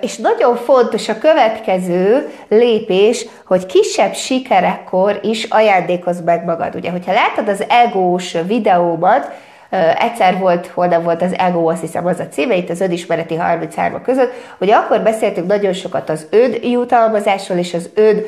És 0.00 0.16
nagyon 0.16 0.56
fontos 0.56 1.08
a 1.08 1.18
következő 1.18 2.30
lépés, 2.48 3.26
hogy 3.46 3.66
kisebb 3.66 4.14
sikerekkor 4.14 5.18
is 5.22 5.44
ajándékozz 5.44 6.20
meg 6.20 6.44
magad. 6.44 6.74
Ugye, 6.74 6.90
hogyha 6.90 7.12
látod 7.12 7.48
az 7.48 7.64
egós 7.68 8.36
videómat, 8.46 9.30
egyszer 9.98 10.38
volt, 10.38 10.66
hol 10.66 10.88
volt 10.88 11.22
az 11.22 11.34
ego, 11.38 11.70
azt 11.70 11.80
hiszem 11.80 12.06
az 12.06 12.20
a 12.20 12.28
címe, 12.28 12.56
itt 12.56 12.70
az 12.70 12.80
önismereti 12.80 13.34
33 13.34 14.02
között, 14.02 14.32
hogy 14.58 14.70
akkor 14.70 15.00
beszéltünk 15.00 15.46
nagyon 15.46 15.72
sokat 15.72 16.10
az 16.10 16.26
öd 16.30 16.58
jutalmazásról 16.62 17.58
és 17.58 17.74
az 17.74 17.90
öd 17.94 18.26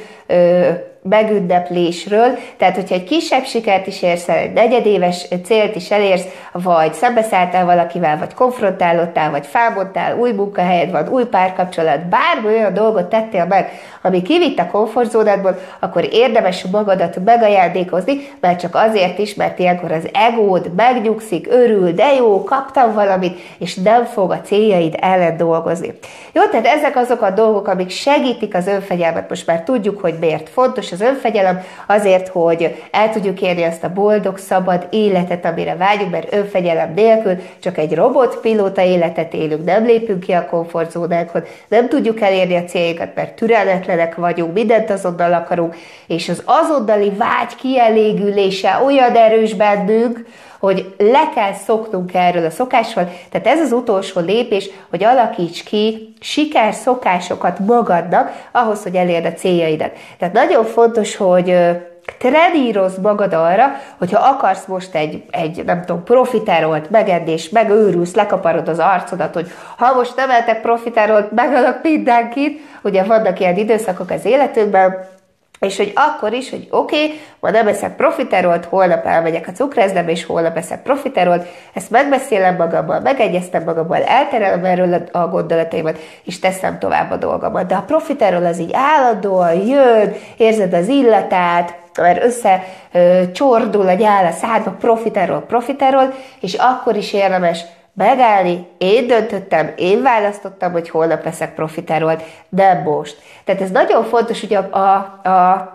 megünneplésről, 1.09 2.39
tehát 2.57 2.75
hogyha 2.75 2.95
egy 2.95 3.05
kisebb 3.05 3.45
sikert 3.45 3.87
is 3.87 4.03
érsz 4.03 4.29
egy 4.29 4.53
negyedéves 4.53 5.29
célt 5.45 5.77
is 5.77 5.91
elérsz, 5.91 6.25
vagy 6.53 6.93
szembeszálltál 6.93 7.65
valakivel, 7.65 8.19
vagy 8.19 8.35
konfrontálódtál, 8.35 9.31
vagy 9.31 9.47
fábodtál, 9.47 10.19
új 10.19 10.33
munkahelyed 10.33 10.91
van, 10.91 11.09
új 11.09 11.25
párkapcsolat, 11.25 12.09
bármi 12.09 12.57
olyan 12.57 12.75
dolgot 12.75 13.07
tettél 13.07 13.45
meg, 13.45 13.71
ami 14.03 14.23
kivitt 14.23 14.59
a 14.59 14.67
komfortzónádból, 14.67 15.59
akkor 15.81 16.09
érdemes 16.11 16.65
magadat 16.65 17.25
megajándékozni, 17.25 18.29
mert 18.41 18.61
csak 18.61 18.75
azért 18.75 19.19
is, 19.19 19.35
mert 19.35 19.59
ilyenkor 19.59 19.93
az 19.93 20.09
egód 20.13 20.71
megnyugszik, 20.77 21.47
örül, 21.51 21.93
de 21.93 22.15
jó, 22.15 22.45
kaptam 22.45 22.93
valamit, 22.93 23.39
és 23.59 23.75
nem 23.75 24.05
fog 24.05 24.31
a 24.31 24.41
céljaid 24.41 24.95
ellen 25.01 25.37
dolgozni. 25.37 25.95
Jó, 26.33 26.43
tehát 26.43 26.67
ezek 26.67 26.97
azok 26.97 27.23
a 27.23 27.31
dolgok, 27.31 27.69
amik 27.69 27.91
segítik 27.91 28.55
az 28.55 28.67
önfegyelmet. 28.67 29.29
Most 29.29 29.47
már 29.47 29.63
tudjuk, 29.63 30.01
hogy 30.01 30.15
miért 30.21 30.49
fontos 30.49 30.93
az 31.01 31.07
önfegyelem, 31.07 31.61
azért, 31.87 32.29
hogy 32.29 32.89
el 32.91 33.11
tudjuk 33.11 33.43
érni 33.43 33.63
azt 33.63 33.85
a 33.85 33.93
boldog, 33.93 34.39
szabad 34.39 34.87
életet, 34.91 35.45
amire 35.45 35.75
vágyunk, 35.75 36.11
mert 36.11 36.33
önfegyelem 36.33 36.93
nélkül 36.95 37.37
csak 37.59 37.79
egy 37.79 37.95
robotpilóta 37.95 38.83
életet 38.83 39.35
élünk, 39.35 39.65
nem 39.65 39.85
lépünk 39.85 40.21
ki 40.21 40.33
a 40.33 40.47
komfortzónánkon, 40.47 41.43
nem 41.69 41.89
tudjuk 41.89 42.21
elérni 42.21 42.57
a 42.57 42.65
céljainkat, 42.65 43.15
mert 43.15 43.35
türelmetlenek 43.35 44.15
vagyunk, 44.15 44.53
mindent 44.53 44.91
azonnal 44.91 45.33
akarunk, 45.33 45.77
és 46.07 46.29
az 46.29 46.43
azonnali 46.45 47.11
vágy 47.11 47.55
kielégülése 47.57 48.81
olyan 48.85 49.15
erős 49.15 49.55
bennünk, 49.55 50.25
hogy 50.59 50.95
le 50.99 51.31
kell 51.35 51.53
szoknunk 51.53 52.15
erről 52.15 52.45
a 52.45 52.51
szokásról, 52.51 53.11
tehát 53.31 53.47
ez 53.47 53.61
az 53.61 53.73
utolsó 53.73 54.21
lépés, 54.21 54.71
hogy 54.91 55.05
alakíts 55.05 55.65
ki 55.65 56.15
siker 56.21 56.75
szokásokat 56.75 57.59
magadnak 57.59 58.49
ahhoz, 58.53 58.83
hogy 58.83 58.95
elérd 58.95 59.25
a 59.25 59.33
céljaidat. 59.33 59.93
Tehát 60.19 60.35
nagyon 60.35 60.65
fontos, 60.65 61.17
hogy 61.17 61.57
trenírozd 62.19 63.01
magad 63.01 63.33
arra, 63.33 63.67
hogyha 63.99 64.29
akarsz 64.29 64.67
most 64.67 64.95
egy, 64.95 65.23
egy 65.31 65.65
nem 65.65 65.85
tudom, 65.85 66.05
profiterolt 66.05 66.91
megedés, 66.91 67.49
megőrülsz, 67.49 68.15
lekaparod 68.15 68.69
az 68.69 68.79
arcodat, 68.79 69.35
hogy 69.35 69.51
ha 69.77 69.95
most 69.95 70.17
nem 70.17 70.31
eltek 70.31 70.61
profiterolt, 70.61 71.33
megalak 71.33 71.83
mindenkit, 71.83 72.61
ugye 72.83 73.03
vannak 73.03 73.41
ilyen 73.41 73.57
időszakok 73.57 74.11
az 74.11 74.25
életünkben, 74.25 75.09
és 75.61 75.77
hogy 75.77 75.93
akkor 75.95 76.33
is, 76.33 76.51
hogy 76.51 76.69
oké, 76.71 77.05
okay, 77.05 77.21
ma 77.41 77.51
nem 77.51 77.69
eszek 77.69 77.97
profiterolt, 77.97 78.65
holnap 78.65 79.07
elmegyek 79.07 79.49
a 79.49 79.53
cukrászdába, 79.53 80.11
és 80.11 80.25
holnap 80.25 80.57
eszek 80.57 80.83
profiterolt, 80.83 81.47
ezt 81.75 81.91
megbeszélem 81.91 82.57
magammal, 82.57 83.01
megegyeztem 83.01 83.63
magammal, 83.63 84.03
elterelem 84.03 84.65
erről 84.65 85.09
a 85.13 85.29
gondolataimat, 85.29 85.99
és 86.25 86.39
teszem 86.39 86.79
tovább 86.79 87.11
a 87.11 87.17
dolgomat. 87.17 87.67
De 87.67 87.75
a 87.75 87.85
profiterol 87.87 88.47
az 88.47 88.59
így 88.59 88.73
állandóan 88.73 89.55
jön, 89.55 90.13
érzed 90.37 90.73
az 90.73 90.89
illatát, 90.89 91.75
mert 91.97 92.25
össze 92.25 92.65
csordul 93.33 93.89
a 93.89 93.93
gyál 93.93 94.27
a 94.27 94.31
szádba, 94.31 94.71
profiterol, 94.71 95.41
profiterol, 95.41 96.15
és 96.41 96.55
akkor 96.55 96.97
is 96.97 97.13
érdemes 97.13 97.65
megállni, 97.97 98.67
én 98.79 99.07
döntöttem, 99.07 99.73
én 99.77 100.03
választottam, 100.03 100.73
hogy 100.73 100.89
holnap 100.89 101.25
leszek 101.25 101.55
profiterolt, 101.55 102.23
de 102.49 102.83
most. 102.85 103.17
Tehát 103.45 103.61
ez 103.61 103.71
nagyon 103.71 104.05
fontos, 104.05 104.41
hogy 104.41 104.55
a, 104.55 104.79
a, 104.79 104.95
a 105.29 105.75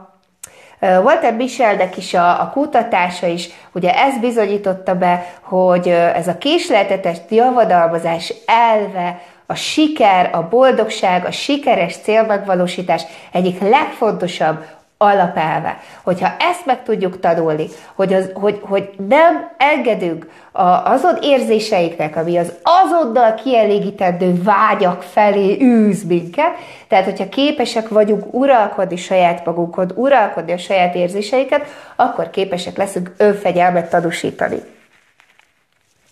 Walter 0.81 1.33
Michelnek 1.33 1.97
is 1.97 2.13
a, 2.13 2.41
a 2.41 2.49
kutatása 2.49 3.27
is, 3.27 3.49
ugye 3.71 3.95
ez 3.95 4.19
bizonyította 4.19 4.95
be, 4.95 5.33
hogy 5.41 5.87
ez 5.89 6.27
a 6.27 6.37
késleltetes 6.37 7.17
javadalmazás 7.29 8.33
elve, 8.45 9.21
a 9.45 9.55
siker, 9.55 10.29
a 10.33 10.47
boldogság, 10.47 11.25
a 11.25 11.31
sikeres 11.31 11.97
célmegvalósítás 11.97 13.03
egyik 13.31 13.59
legfontosabb 13.59 14.65
alapelve. 15.01 15.79
Hogyha 16.03 16.35
ezt 16.39 16.65
meg 16.65 16.83
tudjuk 16.83 17.19
tanulni, 17.19 17.67
hogy, 17.95 18.13
az, 18.13 18.29
hogy, 18.33 18.59
hogy 18.61 18.89
nem 19.07 19.51
engedünk 19.57 20.29
a, 20.51 20.61
azon 20.61 21.17
érzéseiknek, 21.21 22.15
ami 22.15 22.37
az 22.37 22.53
azonnal 22.63 23.33
kielégítendő 23.33 24.41
vágyak 24.43 25.01
felé 25.01 25.57
űz 25.61 26.03
minket, 26.03 26.51
tehát 26.87 27.05
hogyha 27.05 27.29
képesek 27.29 27.87
vagyunk 27.87 28.33
uralkodni 28.33 28.95
saját 28.95 29.45
magunkon, 29.45 29.91
uralkodni 29.95 30.51
a 30.51 30.57
saját 30.57 30.95
érzéseiket, 30.95 31.65
akkor 31.95 32.29
képesek 32.29 32.77
leszünk 32.77 33.13
önfegyelmet 33.17 33.89
tanúsítani. 33.89 34.57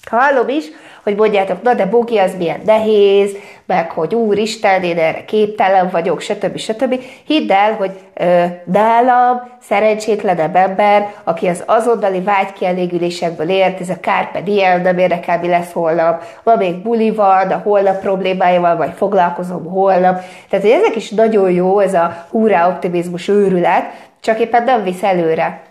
Hallom 0.10 0.50
is, 0.50 0.66
hogy 1.04 1.16
mondjátok, 1.16 1.62
na 1.62 1.74
de 1.74 1.86
Bogi, 1.86 2.18
az 2.18 2.36
milyen 2.38 2.62
nehéz, 2.66 3.36
meg 3.70 3.92
hogy 3.92 4.16
úristen, 4.16 4.84
én 4.84 4.98
erre 4.98 5.26
képtelen 5.26 5.90
vagyok, 5.92 6.22
stb. 6.22 6.58
stb. 6.58 7.02
Hidd 7.26 7.52
el, 7.52 7.74
hogy 7.74 7.92
ö, 8.14 8.44
nálam 8.66 9.52
szerencsétlenebb 9.62 10.56
ember, 10.56 11.14
aki 11.24 11.48
az 11.48 11.64
azonnali 11.66 12.22
vágykielégülésekből 12.22 13.50
ért, 13.50 13.80
ez 13.80 13.90
a 13.90 14.00
Carpe 14.02 14.42
Diem, 14.42 14.82
nem 14.82 14.98
érdekel, 14.98 15.40
mi 15.40 15.48
lesz 15.48 15.72
holnap, 15.72 16.24
ma 16.44 16.56
még 16.56 16.82
buli 16.82 17.12
van, 17.12 17.52
a 17.52 17.62
holnap 17.64 18.00
problémáival, 18.00 18.76
vagy 18.76 18.92
foglalkozom 18.96 19.66
holnap. 19.66 20.22
Tehát, 20.50 20.66
hogy 20.66 20.76
ezek 20.76 20.96
is 20.96 21.10
nagyon 21.10 21.52
jó, 21.52 21.80
ez 21.80 21.94
a 21.94 22.26
húrá 22.30 22.68
optimizmus 22.68 23.28
őrület, 23.28 23.84
csak 24.20 24.40
éppen 24.40 24.64
nem 24.64 24.84
visz 24.84 25.04
előre. 25.04 25.62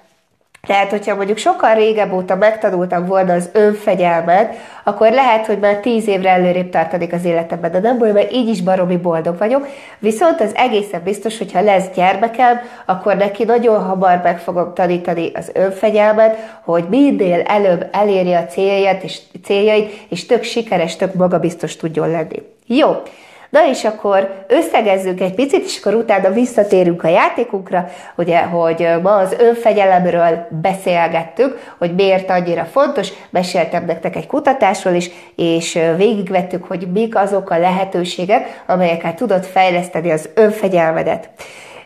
Tehát, 0.66 0.90
hogyha 0.90 1.14
mondjuk 1.14 1.38
sokkal 1.38 1.74
régebb 1.74 2.12
óta 2.12 2.36
megtanultam 2.36 3.06
volna 3.06 3.32
az 3.32 3.50
önfegyelmet, 3.52 4.54
akkor 4.84 5.10
lehet, 5.10 5.46
hogy 5.46 5.58
már 5.58 5.76
tíz 5.76 6.08
évre 6.08 6.30
előrébb 6.30 6.70
tartanék 6.70 7.12
az 7.12 7.24
életemben, 7.24 7.72
de 7.72 7.80
nem 7.80 7.98
baj, 7.98 8.12
mert 8.12 8.32
így 8.32 8.48
is 8.48 8.62
baromi 8.62 8.96
boldog 8.96 9.38
vagyok. 9.38 9.66
Viszont 9.98 10.40
az 10.40 10.54
egészen 10.54 11.02
biztos, 11.04 11.38
hogy 11.38 11.52
ha 11.52 11.60
lesz 11.60 11.86
gyermekem, 11.94 12.60
akkor 12.86 13.16
neki 13.16 13.44
nagyon 13.44 13.84
hamar 13.84 14.20
meg 14.22 14.38
fogom 14.38 14.74
tanítani 14.74 15.30
az 15.34 15.50
önfegyelmet, 15.54 16.36
hogy 16.64 16.84
minél 16.88 17.40
előbb 17.40 17.88
elérje 17.92 18.38
a 18.38 18.46
célját 18.46 19.02
és 19.02 19.18
céljait, 19.44 19.92
és 20.08 20.26
tök 20.26 20.42
sikeres, 20.42 20.96
tök 20.96 21.14
magabiztos 21.14 21.76
tudjon 21.76 22.10
lenni. 22.10 22.42
Jó, 22.66 23.02
Na 23.50 23.68
és 23.68 23.84
akkor 23.84 24.44
összegezzük 24.46 25.20
egy 25.20 25.34
picit, 25.34 25.64
és 25.64 25.78
akkor 25.78 25.94
utána 25.94 26.30
visszatérünk 26.30 27.04
a 27.04 27.08
játékunkra, 27.08 27.88
ugye, 28.16 28.40
hogy 28.40 28.88
ma 29.02 29.14
az 29.14 29.37
önfegyelemről 29.38 30.46
beszélgettük, 30.62 31.72
hogy 31.78 31.94
miért 31.94 32.30
annyira 32.30 32.64
fontos, 32.64 33.08
meséltem 33.30 33.84
nektek 33.84 34.16
egy 34.16 34.26
kutatásról 34.26 34.94
is, 34.94 35.11
és 35.37 35.78
végigvettük, 35.96 36.64
hogy 36.64 36.88
mik 36.92 37.16
azok 37.16 37.50
a 37.50 37.58
lehetőségek, 37.58 38.62
amelyekkel 38.66 39.14
tudod 39.14 39.44
fejleszteni 39.44 40.11
az 40.11 40.28
önfegyelmedet. 40.34 41.28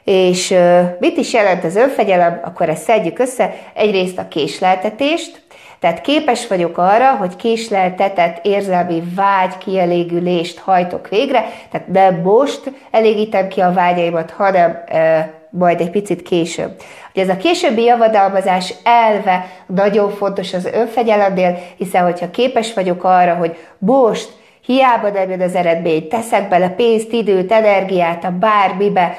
És 0.05 0.55
mit 0.99 1.17
is 1.17 1.33
jelent 1.33 1.65
az 1.65 1.77
önfegyelem? 1.77 2.41
Akkor 2.45 2.69
ezt 2.69 2.83
szedjük 2.83 3.19
össze. 3.19 3.55
Egyrészt 3.75 4.19
a 4.19 4.29
késleltetést, 4.29 5.43
tehát 5.83 6.01
képes 6.01 6.47
vagyok 6.47 6.79
arra, 6.79 7.11
hogy 7.11 7.37
késleltetett 7.37 8.47
érzelmi 8.47 9.03
vágy 9.15 9.59
kielégülést 9.59 10.59
hajtok 10.59 11.09
végre, 11.09 11.45
tehát 11.71 11.89
nem 11.89 12.15
most 12.15 12.61
elégítem 12.91 13.49
ki 13.49 13.61
a 13.61 13.73
vágyaimat, 13.73 14.31
hanem 14.31 14.83
e, 14.87 15.31
majd 15.51 15.81
egy 15.81 15.91
picit 15.91 16.23
később. 16.23 16.71
Ugye 17.13 17.23
ez 17.23 17.29
a 17.29 17.37
későbbi 17.37 17.83
javadalmazás 17.83 18.75
elve 18.85 19.47
nagyon 19.67 20.11
fontos 20.11 20.55
az 20.55 20.65
önfegyelemnél, 20.65 21.59
hiszen 21.77 22.03
hogyha 22.03 22.31
képes 22.31 22.75
vagyok 22.75 23.05
arra, 23.05 23.35
hogy 23.35 23.57
most 23.79 24.33
hiába 24.65 25.11
nem 25.11 25.31
jön 25.31 25.41
az 25.41 25.55
eredmény, 25.55 26.09
teszek 26.09 26.49
bele 26.49 26.69
pénzt, 26.69 27.13
időt, 27.13 27.53
energiát 27.53 28.25
a 28.25 28.31
bármibe, 28.31 29.17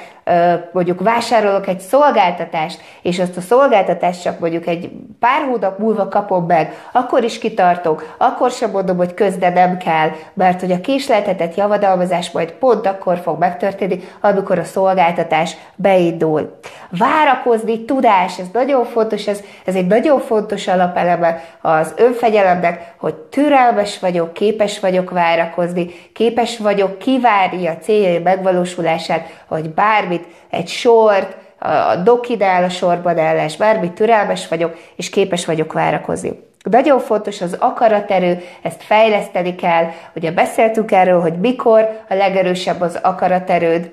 mondjuk 0.72 1.02
vásárolok 1.02 1.68
egy 1.68 1.80
szolgáltatást, 1.80 2.82
és 3.02 3.20
azt 3.20 3.38
a 3.38 3.42
szolgáltatást 3.42 4.22
csak 4.22 4.40
mondjuk 4.40 4.68
egy 4.68 4.92
pár 5.20 5.42
hónap 5.50 5.80
múlva 5.80 6.08
kapom 6.08 6.46
meg, 6.46 6.74
akkor 6.92 7.24
is 7.24 7.40
kitartok, 7.40 8.16
akkor 8.18 8.52
sem 8.52 8.72
mondom, 8.72 8.98
hogy 8.98 9.14
közde 9.14 9.50
nem 9.50 9.78
kell, 9.78 10.10
mert 10.34 10.60
hogy 10.60 10.72
a 10.72 10.82
késleltetett 10.82 11.56
javadalmazás 11.56 12.32
majd 12.32 12.52
pont 12.52 12.86
akkor 12.86 13.18
fog 13.18 13.40
megtörténni, 13.40 14.00
amikor 14.22 14.60
a 14.60 14.64
szolgáltatás 14.64 15.56
beindul. 15.76 16.60
Várakozni, 16.90 17.86
tudás, 17.86 18.40
ez 18.40 18.48
nagyon 18.54 18.86
fontos, 18.86 19.28
ez, 19.28 19.40
ez 19.66 19.76
egy 19.76 19.88
nagyon 19.88 20.20
fontos 20.20 20.68
alapeleme 20.68 21.44
az 21.62 21.94
önfegyelemnek, 21.98 22.94
hogy 22.98 23.16
türelmes 23.16 24.00
vagyok, 24.00 24.34
képes 24.34 24.80
vagyok 24.80 25.10
várakozni, 25.10 25.90
képes 26.14 26.58
vagyok 26.58 26.98
kivárni 26.98 27.68
a 27.68 27.78
céljai 27.78 28.20
megvalósulását, 28.20 29.42
hogy 29.48 29.70
bármi 29.70 30.13
bármit, 30.14 30.36
egy 30.50 30.68
sort, 30.68 31.36
a 31.60 31.96
dokidál 31.96 32.64
a 32.64 32.70
sorban 32.70 33.18
ellens, 33.18 33.58
bármit 33.58 33.92
türelmes 33.92 34.48
vagyok, 34.48 34.78
és 34.96 35.10
képes 35.10 35.46
vagyok 35.46 35.74
várakozni. 35.74 36.40
Nagyon 36.64 37.00
fontos 37.00 37.42
az 37.42 37.58
akaraterő, 37.60 38.42
ezt 38.62 38.84
fejleszteni 38.84 39.56
kell. 39.56 39.86
Ugye 40.16 40.32
beszéltünk 40.32 40.92
erről, 40.92 41.22
hogy 41.22 41.40
mikor 41.40 41.90
a 42.10 42.14
legerősebb 42.14 42.82
az 42.82 43.00
akaraterőd, 43.02 43.92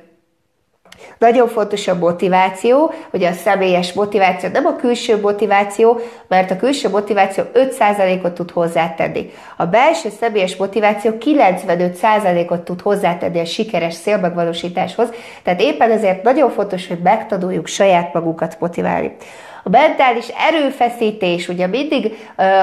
Nagyon 1.19 1.49
fontos 1.49 1.89
a 1.89 1.95
motiváció, 1.95 2.93
hogy 3.11 3.25
a 3.25 3.33
személyes 3.33 3.93
motiváció, 3.93 4.49
nem 4.49 4.67
a 4.67 4.77
külső 4.77 5.21
motiváció, 5.21 6.01
mert 6.29 6.51
a 6.51 6.57
külső 6.57 6.89
motiváció 6.89 7.45
5%-ot 7.55 8.33
tud 8.33 8.51
hozzátenni. 8.51 9.31
A 9.57 9.67
belső 9.67 10.09
személyes 10.21 10.57
motiváció 10.57 11.13
95%-ot 11.21 12.61
tud 12.61 12.81
hozzátenni 12.81 13.41
a 13.41 13.45
sikeres 13.45 13.97
célmegvalósításhoz, 13.99 15.09
tehát 15.43 15.61
éppen 15.61 15.91
ezért 15.91 16.23
nagyon 16.23 16.51
fontos, 16.51 16.89
hogy 16.89 16.99
megtanuljuk 17.03 17.67
saját 17.67 18.13
magunkat 18.13 18.57
motiválni. 18.59 19.17
A 19.63 19.69
mentális 19.69 20.27
erőfeszítés, 20.51 21.49
ugye 21.49 21.67
mindig 21.67 22.17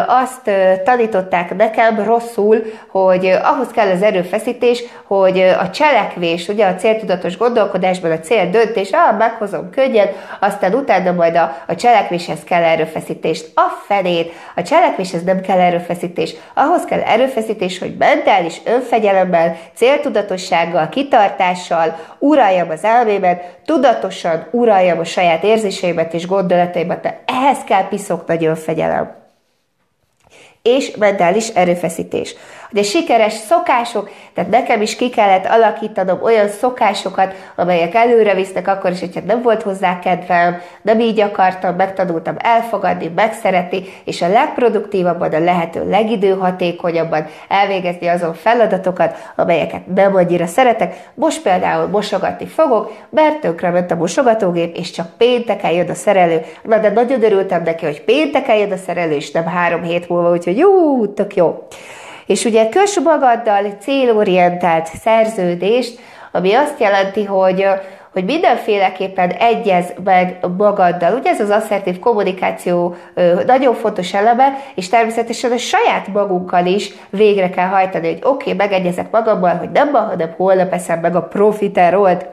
azt 0.08 0.52
tanították 0.84 1.56
nekem 1.56 2.04
rosszul, 2.04 2.64
hogy 2.88 3.26
ahhoz 3.44 3.68
kell 3.68 3.90
az 3.90 4.02
erőfeszítés, 4.02 4.84
hogy 5.04 5.40
a 5.40 5.70
cselekvés, 5.70 6.48
ugye 6.48 6.66
a 6.66 6.76
céltudatos 6.76 7.38
gondolkodásban 7.38 8.12
a 8.12 8.20
cél 8.20 8.50
döntés, 8.50 8.90
ah, 8.92 9.18
meghozom 9.18 9.70
könnyen, 9.70 10.08
aztán 10.40 10.74
utána 10.74 11.12
majd 11.12 11.36
a, 11.36 11.58
a 11.68 11.76
cselekvéshez 11.76 12.44
kell 12.44 12.64
erőfeszítést. 12.64 13.52
A 13.56 13.84
felét, 13.88 14.34
a 14.56 14.62
cselekvéshez 14.62 15.24
nem 15.24 15.42
kell 15.42 15.60
erőfeszítés, 15.60 16.34
ahhoz 16.54 16.86
kell 16.86 17.00
erőfeszítés, 17.00 17.80
hogy 17.80 17.96
mentális 17.98 18.62
önfegyelemmel, 18.66 19.58
céltudatossággal, 19.74 20.90
kitartással 20.90 21.96
uraljam 22.20 22.70
az 22.70 22.84
elmémet, 22.84 23.58
tudatosan 23.66 24.48
uraljam 24.52 25.00
a 25.00 25.04
saját 25.04 25.44
érzéseimet 25.44 26.14
és 26.14 26.28
gondolataimat, 26.28 26.87
de 26.96 27.24
ehhez 27.26 27.64
kell 27.64 27.88
piszok 27.88 28.28
nagy 28.28 28.46
önfegyelem 28.46 29.26
és 30.68 30.96
mentális 30.96 31.48
erőfeszítés. 31.48 32.36
Ugye 32.72 32.84
sikeres 32.84 33.34
szokások, 33.34 34.10
tehát 34.34 34.50
nekem 34.50 34.82
is 34.82 34.96
ki 34.96 35.10
kellett 35.10 35.46
alakítanom 35.46 36.22
olyan 36.22 36.48
szokásokat, 36.48 37.34
amelyek 37.56 37.96
előre 37.96 38.34
visznek 38.34 38.68
akkor 38.68 38.92
is, 38.92 39.00
hogyha 39.00 39.22
nem 39.26 39.42
volt 39.42 39.62
hozzá 39.62 40.00
kedvem, 40.00 40.62
nem 40.82 41.00
így 41.00 41.20
akartam, 41.20 41.76
megtanultam 41.76 42.36
elfogadni, 42.38 43.12
megszeretni, 43.16 43.84
és 44.06 44.22
a 44.22 44.28
legproduktívabban, 44.28 45.34
a 45.34 45.40
lehető 45.40 45.90
legidőhatékonyabban 45.90 47.26
elvégezni 47.48 48.08
azon 48.08 48.34
feladatokat, 48.34 49.18
amelyeket 49.36 49.88
nem 49.96 50.16
annyira 50.16 50.46
szeretek. 50.46 51.10
Most 51.14 51.42
például 51.42 51.88
mosogatni 51.88 52.46
fogok, 52.46 52.94
mert 53.10 53.40
tönkre 53.40 53.70
ment 53.70 53.92
a 53.92 53.96
mosogatógép, 53.96 54.76
és 54.76 54.92
csak 54.92 55.08
pénteken 55.18 55.72
jön 55.72 55.90
a 55.90 55.94
szerelő. 55.94 56.42
Na, 56.64 56.78
de 56.78 56.90
nagyon 56.90 57.24
örültem 57.24 57.64
neki, 57.64 57.86
hogy 57.86 58.02
pénteken 58.02 58.56
jön 58.56 58.72
a 58.72 58.78
szerelő, 58.78 59.14
és 59.14 59.32
nem 59.32 59.46
három 59.46 59.84
hét 59.84 60.10
múlva, 60.10 60.32
úgyhogy 60.32 60.58
jó, 60.58 61.06
tök 61.06 61.36
jó. 61.36 61.68
És 62.28 62.46
ugye 62.46 62.70
kös 62.70 63.00
magaddal 63.00 63.78
célorientált 63.80 64.86
szerződést, 64.86 66.00
ami 66.32 66.54
azt 66.54 66.80
jelenti, 66.80 67.24
hogy 67.24 67.66
hogy 68.18 68.26
mindenféleképpen 68.26 69.30
egyez 69.30 69.86
meg 70.04 70.38
magaddal. 70.58 71.14
Ugye 71.14 71.30
ez 71.30 71.40
az 71.40 71.50
asszertív 71.50 72.00
kommunikáció 72.00 72.96
nagyon 73.46 73.74
fontos 73.74 74.14
eleme, 74.14 74.48
és 74.76 74.90
természetesen 74.90 75.52
a 75.52 75.58
saját 75.58 76.08
magunkkal 76.08 76.66
is 76.66 76.94
végre 77.10 77.50
kell 77.50 77.68
hajtani, 77.68 78.08
hogy 78.08 78.22
oké, 78.24 78.52
okay, 78.52 78.54
megegyezek 78.54 79.12
magammal, 79.12 79.56
hogy 79.56 79.70
nem 79.72 79.90
ma, 79.90 80.00
hanem 80.00 80.34
holnap 80.38 80.74
eszem 80.74 81.00
meg 81.00 81.16
a 81.16 81.22
profiterolt. 81.22 82.26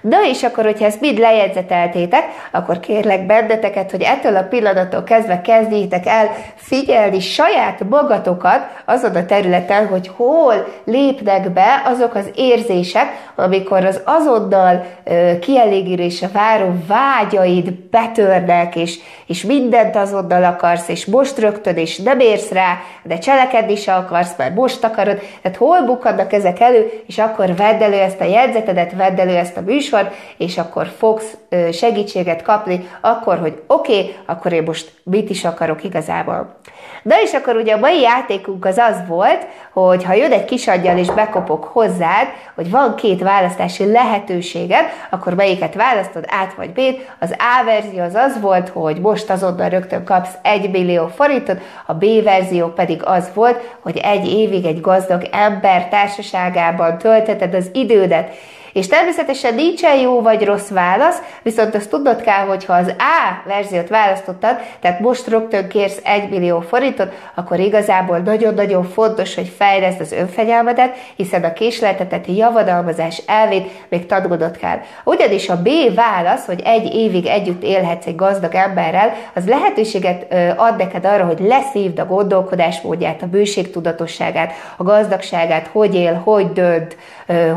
Na 0.00 0.16
és 0.30 0.42
akkor, 0.42 0.64
hogyha 0.64 0.84
ezt 0.84 1.00
mind 1.00 1.18
lejegyzeteltétek, 1.18 2.24
akkor 2.50 2.80
kérlek 2.80 3.26
benneteket, 3.26 3.90
hogy 3.90 4.02
ettől 4.02 4.36
a 4.36 4.42
pillanattól 4.42 5.04
kezdve 5.04 5.40
kezdjétek 5.40 6.06
el 6.06 6.30
figyelni 6.54 7.20
saját 7.20 7.88
magatokat 7.88 8.60
azon 8.84 9.14
a 9.14 9.26
területen, 9.26 9.86
hogy 9.86 10.10
hol 10.16 10.66
lépnek 10.84 11.50
be 11.50 11.82
azok 11.84 12.14
az 12.14 12.30
érzések, 12.34 13.06
amikor 13.34 13.84
az 13.84 14.00
azonnal 14.04 14.86
uh, 15.06 15.38
kielégülésre 15.38 16.28
váró 16.32 16.74
vágyaid 16.86 17.70
betörnek, 17.72 18.76
és, 18.76 18.98
és 19.26 19.42
mindent 19.42 19.96
azonnal 19.96 20.44
akarsz, 20.44 20.88
és 20.88 21.06
most 21.06 21.38
rögtön, 21.38 21.76
és 21.76 21.98
nem 21.98 22.20
érsz 22.20 22.50
rá, 22.50 22.78
de 23.02 23.18
cselekedni 23.18 23.76
se 23.76 23.94
akarsz, 23.94 24.36
mert 24.36 24.54
most 24.54 24.84
akarod. 24.84 25.20
Tehát 25.42 25.58
hol 25.58 25.82
bukadnak 25.82 26.32
ezek 26.32 26.60
elő, 26.60 27.02
és 27.06 27.18
akkor 27.18 27.56
vedd 27.56 27.82
elő 27.82 27.98
ezt 27.98 28.20
a 28.20 28.24
jegyzetedet, 28.24 28.92
vedd 28.96 29.20
elő 29.20 29.36
ezt 29.36 29.56
a 29.56 29.60
műsort, 29.60 29.87
műsor, 29.90 30.10
és 30.36 30.58
akkor 30.58 30.86
fogsz 30.98 31.36
segítséget 31.72 32.42
kapni, 32.42 32.88
akkor, 33.00 33.38
hogy 33.38 33.62
oké, 33.66 33.98
okay, 34.00 34.14
akkor 34.26 34.52
én 34.52 34.62
most 34.62 34.92
mit 35.02 35.30
is 35.30 35.44
akarok 35.44 35.84
igazából. 35.84 36.56
De 37.02 37.20
és 37.22 37.32
akkor 37.32 37.56
ugye 37.56 37.74
a 37.74 37.78
mai 37.78 38.00
játékunk 38.00 38.64
az 38.64 38.76
az 38.76 38.96
volt, 39.06 39.46
hogy 39.72 40.04
ha 40.04 40.12
jön 40.12 40.32
egy 40.32 40.44
kisadjal 40.44 40.98
és 40.98 41.10
bekopok 41.10 41.64
hozzád, 41.64 42.26
hogy 42.54 42.70
van 42.70 42.94
két 42.94 43.22
választási 43.22 43.90
lehetőséged, 43.90 44.84
akkor 45.10 45.34
melyiket 45.34 45.74
választod, 45.74 46.24
át 46.28 46.54
vagy 46.54 46.70
b 46.70 46.80
Az 47.18 47.30
A 47.38 47.64
verzió 47.64 48.02
az 48.02 48.14
az 48.14 48.40
volt, 48.40 48.68
hogy 48.68 49.00
most 49.00 49.30
azonnal 49.30 49.68
rögtön 49.68 50.04
kapsz 50.04 50.32
1 50.42 50.70
millió 50.70 51.06
forintot, 51.06 51.60
a 51.86 51.94
B 51.94 52.04
verzió 52.22 52.66
pedig 52.66 53.02
az 53.04 53.30
volt, 53.34 53.76
hogy 53.80 53.96
egy 53.96 54.28
évig 54.28 54.64
egy 54.64 54.80
gazdag 54.80 55.28
ember 55.32 55.88
társaságában 55.88 56.98
tölteted 56.98 57.54
az 57.54 57.70
idődet, 57.72 58.34
és 58.78 58.86
természetesen 58.86 59.54
nincsen 59.54 59.96
jó 59.96 60.22
vagy 60.22 60.44
rossz 60.44 60.68
válasz, 60.68 61.22
viszont 61.42 61.74
azt 61.74 61.90
tudnod 61.90 62.20
kell, 62.20 62.46
hogy 62.46 62.64
ha 62.64 62.72
az 62.72 62.94
A 62.98 63.48
verziót 63.48 63.88
választottad, 63.88 64.56
tehát 64.80 65.00
most 65.00 65.26
rögtön 65.26 65.68
kérsz 65.68 66.00
1 66.02 66.28
millió 66.28 66.60
forintot, 66.60 67.12
akkor 67.34 67.58
igazából 67.58 68.18
nagyon-nagyon 68.18 68.84
fontos, 68.84 69.34
hogy 69.34 69.52
fejleszd 69.56 70.00
az 70.00 70.12
önfegyelmedet, 70.12 70.96
hiszen 71.16 71.44
a 71.44 71.52
késleltetett 71.52 72.26
javadalmazás 72.26 73.22
elvét 73.26 73.70
még 73.88 74.06
tanulnod 74.06 74.56
kell. 74.56 74.78
Ugyanis 75.04 75.48
a 75.48 75.62
B 75.62 75.68
válasz, 75.94 76.46
hogy 76.46 76.62
egy 76.64 76.94
évig 76.94 77.26
együtt 77.26 77.62
élhetsz 77.62 78.06
egy 78.06 78.16
gazdag 78.16 78.54
emberrel, 78.54 79.12
az 79.34 79.48
lehetőséget 79.48 80.34
ad 80.56 80.76
neked 80.76 81.04
arra, 81.04 81.24
hogy 81.24 81.40
leszívd 81.40 81.98
a 81.98 82.06
gondolkodásmódját, 82.06 83.22
a 83.22 83.26
bőségtudatosságát, 83.26 84.52
a 84.76 84.82
gazdagságát, 84.82 85.68
hogy 85.72 85.94
él, 85.94 86.20
hogy 86.24 86.52
dönt, 86.52 86.96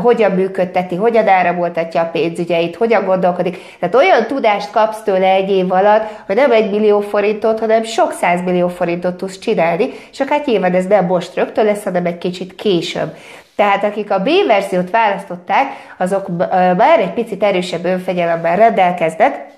hogyan 0.02 0.30
működteti, 0.30 0.94
hogyan 1.12 1.28
áramoltatja 1.28 2.00
a 2.00 2.10
pénzügyeit, 2.12 2.76
hogyan 2.76 3.04
gondolkodik. 3.04 3.58
Tehát 3.78 3.94
olyan 3.94 4.26
tudást 4.26 4.70
kapsz 4.70 5.02
tőle 5.02 5.26
egy 5.26 5.50
év 5.50 5.72
alatt, 5.72 6.04
hogy 6.26 6.36
nem 6.36 6.52
egy 6.52 6.70
millió 6.70 7.00
forintot, 7.00 7.60
hanem 7.60 7.84
sok 7.84 8.14
millió 8.44 8.68
forintot 8.68 9.14
tudsz 9.14 9.38
csinálni, 9.38 9.90
és 10.12 10.20
akár 10.20 10.42
nyilván 10.44 10.74
ez 10.74 10.86
nem 10.86 11.04
most 11.04 11.34
rögtön 11.34 11.64
lesz, 11.64 11.84
hanem 11.84 12.06
egy 12.06 12.18
kicsit 12.18 12.54
később. 12.54 13.16
Tehát 13.56 13.84
akik 13.84 14.10
a 14.10 14.18
B 14.18 14.28
verziót 14.46 14.90
választották, 14.90 15.66
azok 15.98 16.28
már 16.76 17.00
egy 17.00 17.12
picit 17.12 17.42
erősebb 17.42 17.84
önfegyelemmel 17.84 18.56
rendelkeznek, 18.56 19.51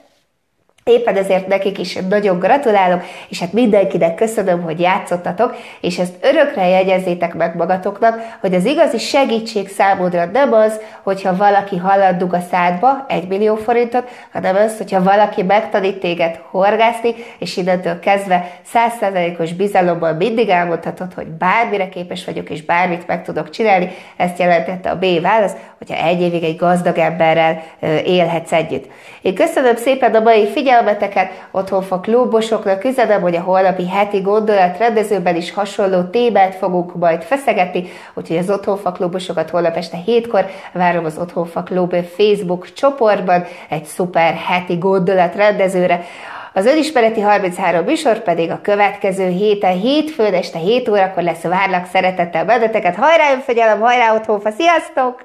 Éppen 0.85 1.17
ezért 1.17 1.47
nekik 1.47 1.79
is 1.79 1.99
nagyon 2.09 2.39
gratulálok, 2.39 3.03
és 3.29 3.41
hát 3.41 3.53
mindenkinek 3.53 4.15
köszönöm, 4.15 4.63
hogy 4.63 4.81
játszottatok, 4.81 5.57
és 5.81 5.99
ezt 5.99 6.15
örökre 6.21 6.69
jegyezzétek 6.69 7.35
meg 7.35 7.57
magatoknak, 7.57 8.21
hogy 8.41 8.55
az 8.55 8.65
igazi 8.65 8.99
segítség 8.99 9.69
számodra 9.69 10.25
nem 10.25 10.53
az, 10.53 10.81
hogyha 11.03 11.37
valaki 11.37 11.77
halad 11.77 12.17
dug 12.17 12.35
a 12.35 12.41
szádba, 12.51 13.05
egy 13.09 13.29
millió 13.29 13.55
forintot, 13.55 14.09
hanem 14.33 14.57
az, 14.57 14.77
hogyha 14.77 15.03
valaki 15.03 15.43
megtanít 15.43 16.01
téged 16.01 16.41
horgászni, 16.51 17.15
és 17.39 17.57
innentől 17.57 17.99
kezdve 17.99 18.51
százszerzalékos 18.65 19.53
bizalommal 19.53 20.13
mindig 20.13 20.49
elmondhatod, 20.49 21.15
hogy 21.15 21.27
bármire 21.27 21.89
képes 21.89 22.25
vagyok, 22.25 22.51
és 22.51 22.63
bármit 22.63 23.07
meg 23.07 23.25
tudok 23.25 23.51
csinálni. 23.51 23.91
Ezt 24.17 24.39
jelentette 24.39 24.91
a 24.91 24.99
B 24.99 25.21
válasz, 25.21 25.55
hogyha 25.79 26.07
egy 26.07 26.21
évig 26.21 26.43
egy 26.43 26.57
gazdag 26.57 26.99
emberrel 26.99 27.63
élhetsz 28.05 28.53
együtt. 28.53 28.85
Én 29.23 29.35
köszönöm 29.35 29.77
szépen 29.77 30.15
a 30.15 30.21
mai 30.21 30.47
figyelmeteket, 30.75 31.31
otthon 31.51 31.83
fog 31.83 32.01
klubosoknak 32.01 32.85
üzenem, 32.85 33.21
hogy 33.21 33.37
a 33.37 33.41
holnapi 33.41 33.89
heti 33.89 34.21
gondolat 34.21 34.79
rendezőben 34.79 35.37
is 35.37 35.53
hasonló 35.53 36.03
témát 36.03 36.55
fogunk 36.55 36.95
majd 36.95 37.23
feszegetni, 37.23 37.89
úgyhogy 38.15 38.37
az 38.37 38.51
Otthonfa 38.51 38.93
klubosokat 38.93 39.51
holnap 39.51 39.77
este 39.77 39.97
hétkor 39.97 40.47
várom 40.73 41.05
az 41.05 41.19
Otthonfa 41.19 41.63
Klub 41.63 41.95
Facebook 42.17 42.73
csoportban 42.73 43.45
egy 43.69 43.85
szuper 43.85 44.35
heti 44.35 44.77
gondolat 44.77 45.35
rendezőre. 45.35 46.05
Az 46.53 46.67
önismereti 46.67 47.21
33 47.21 47.85
műsor 47.85 48.23
pedig 48.23 48.51
a 48.51 48.61
következő 48.63 49.29
héten, 49.29 49.79
hétfőn 49.79 50.35
este 50.35 50.59
7 50.59 50.89
órakor 50.89 51.23
lesz. 51.23 51.43
Várlak 51.43 51.87
szeretettel 51.93 52.45
benneteket. 52.45 52.97
Hajrá 52.97 53.33
önfegyelem, 53.33 53.81
hajrá 53.81 54.15
otthonfa, 54.15 54.51
sziasztok! 54.51 55.13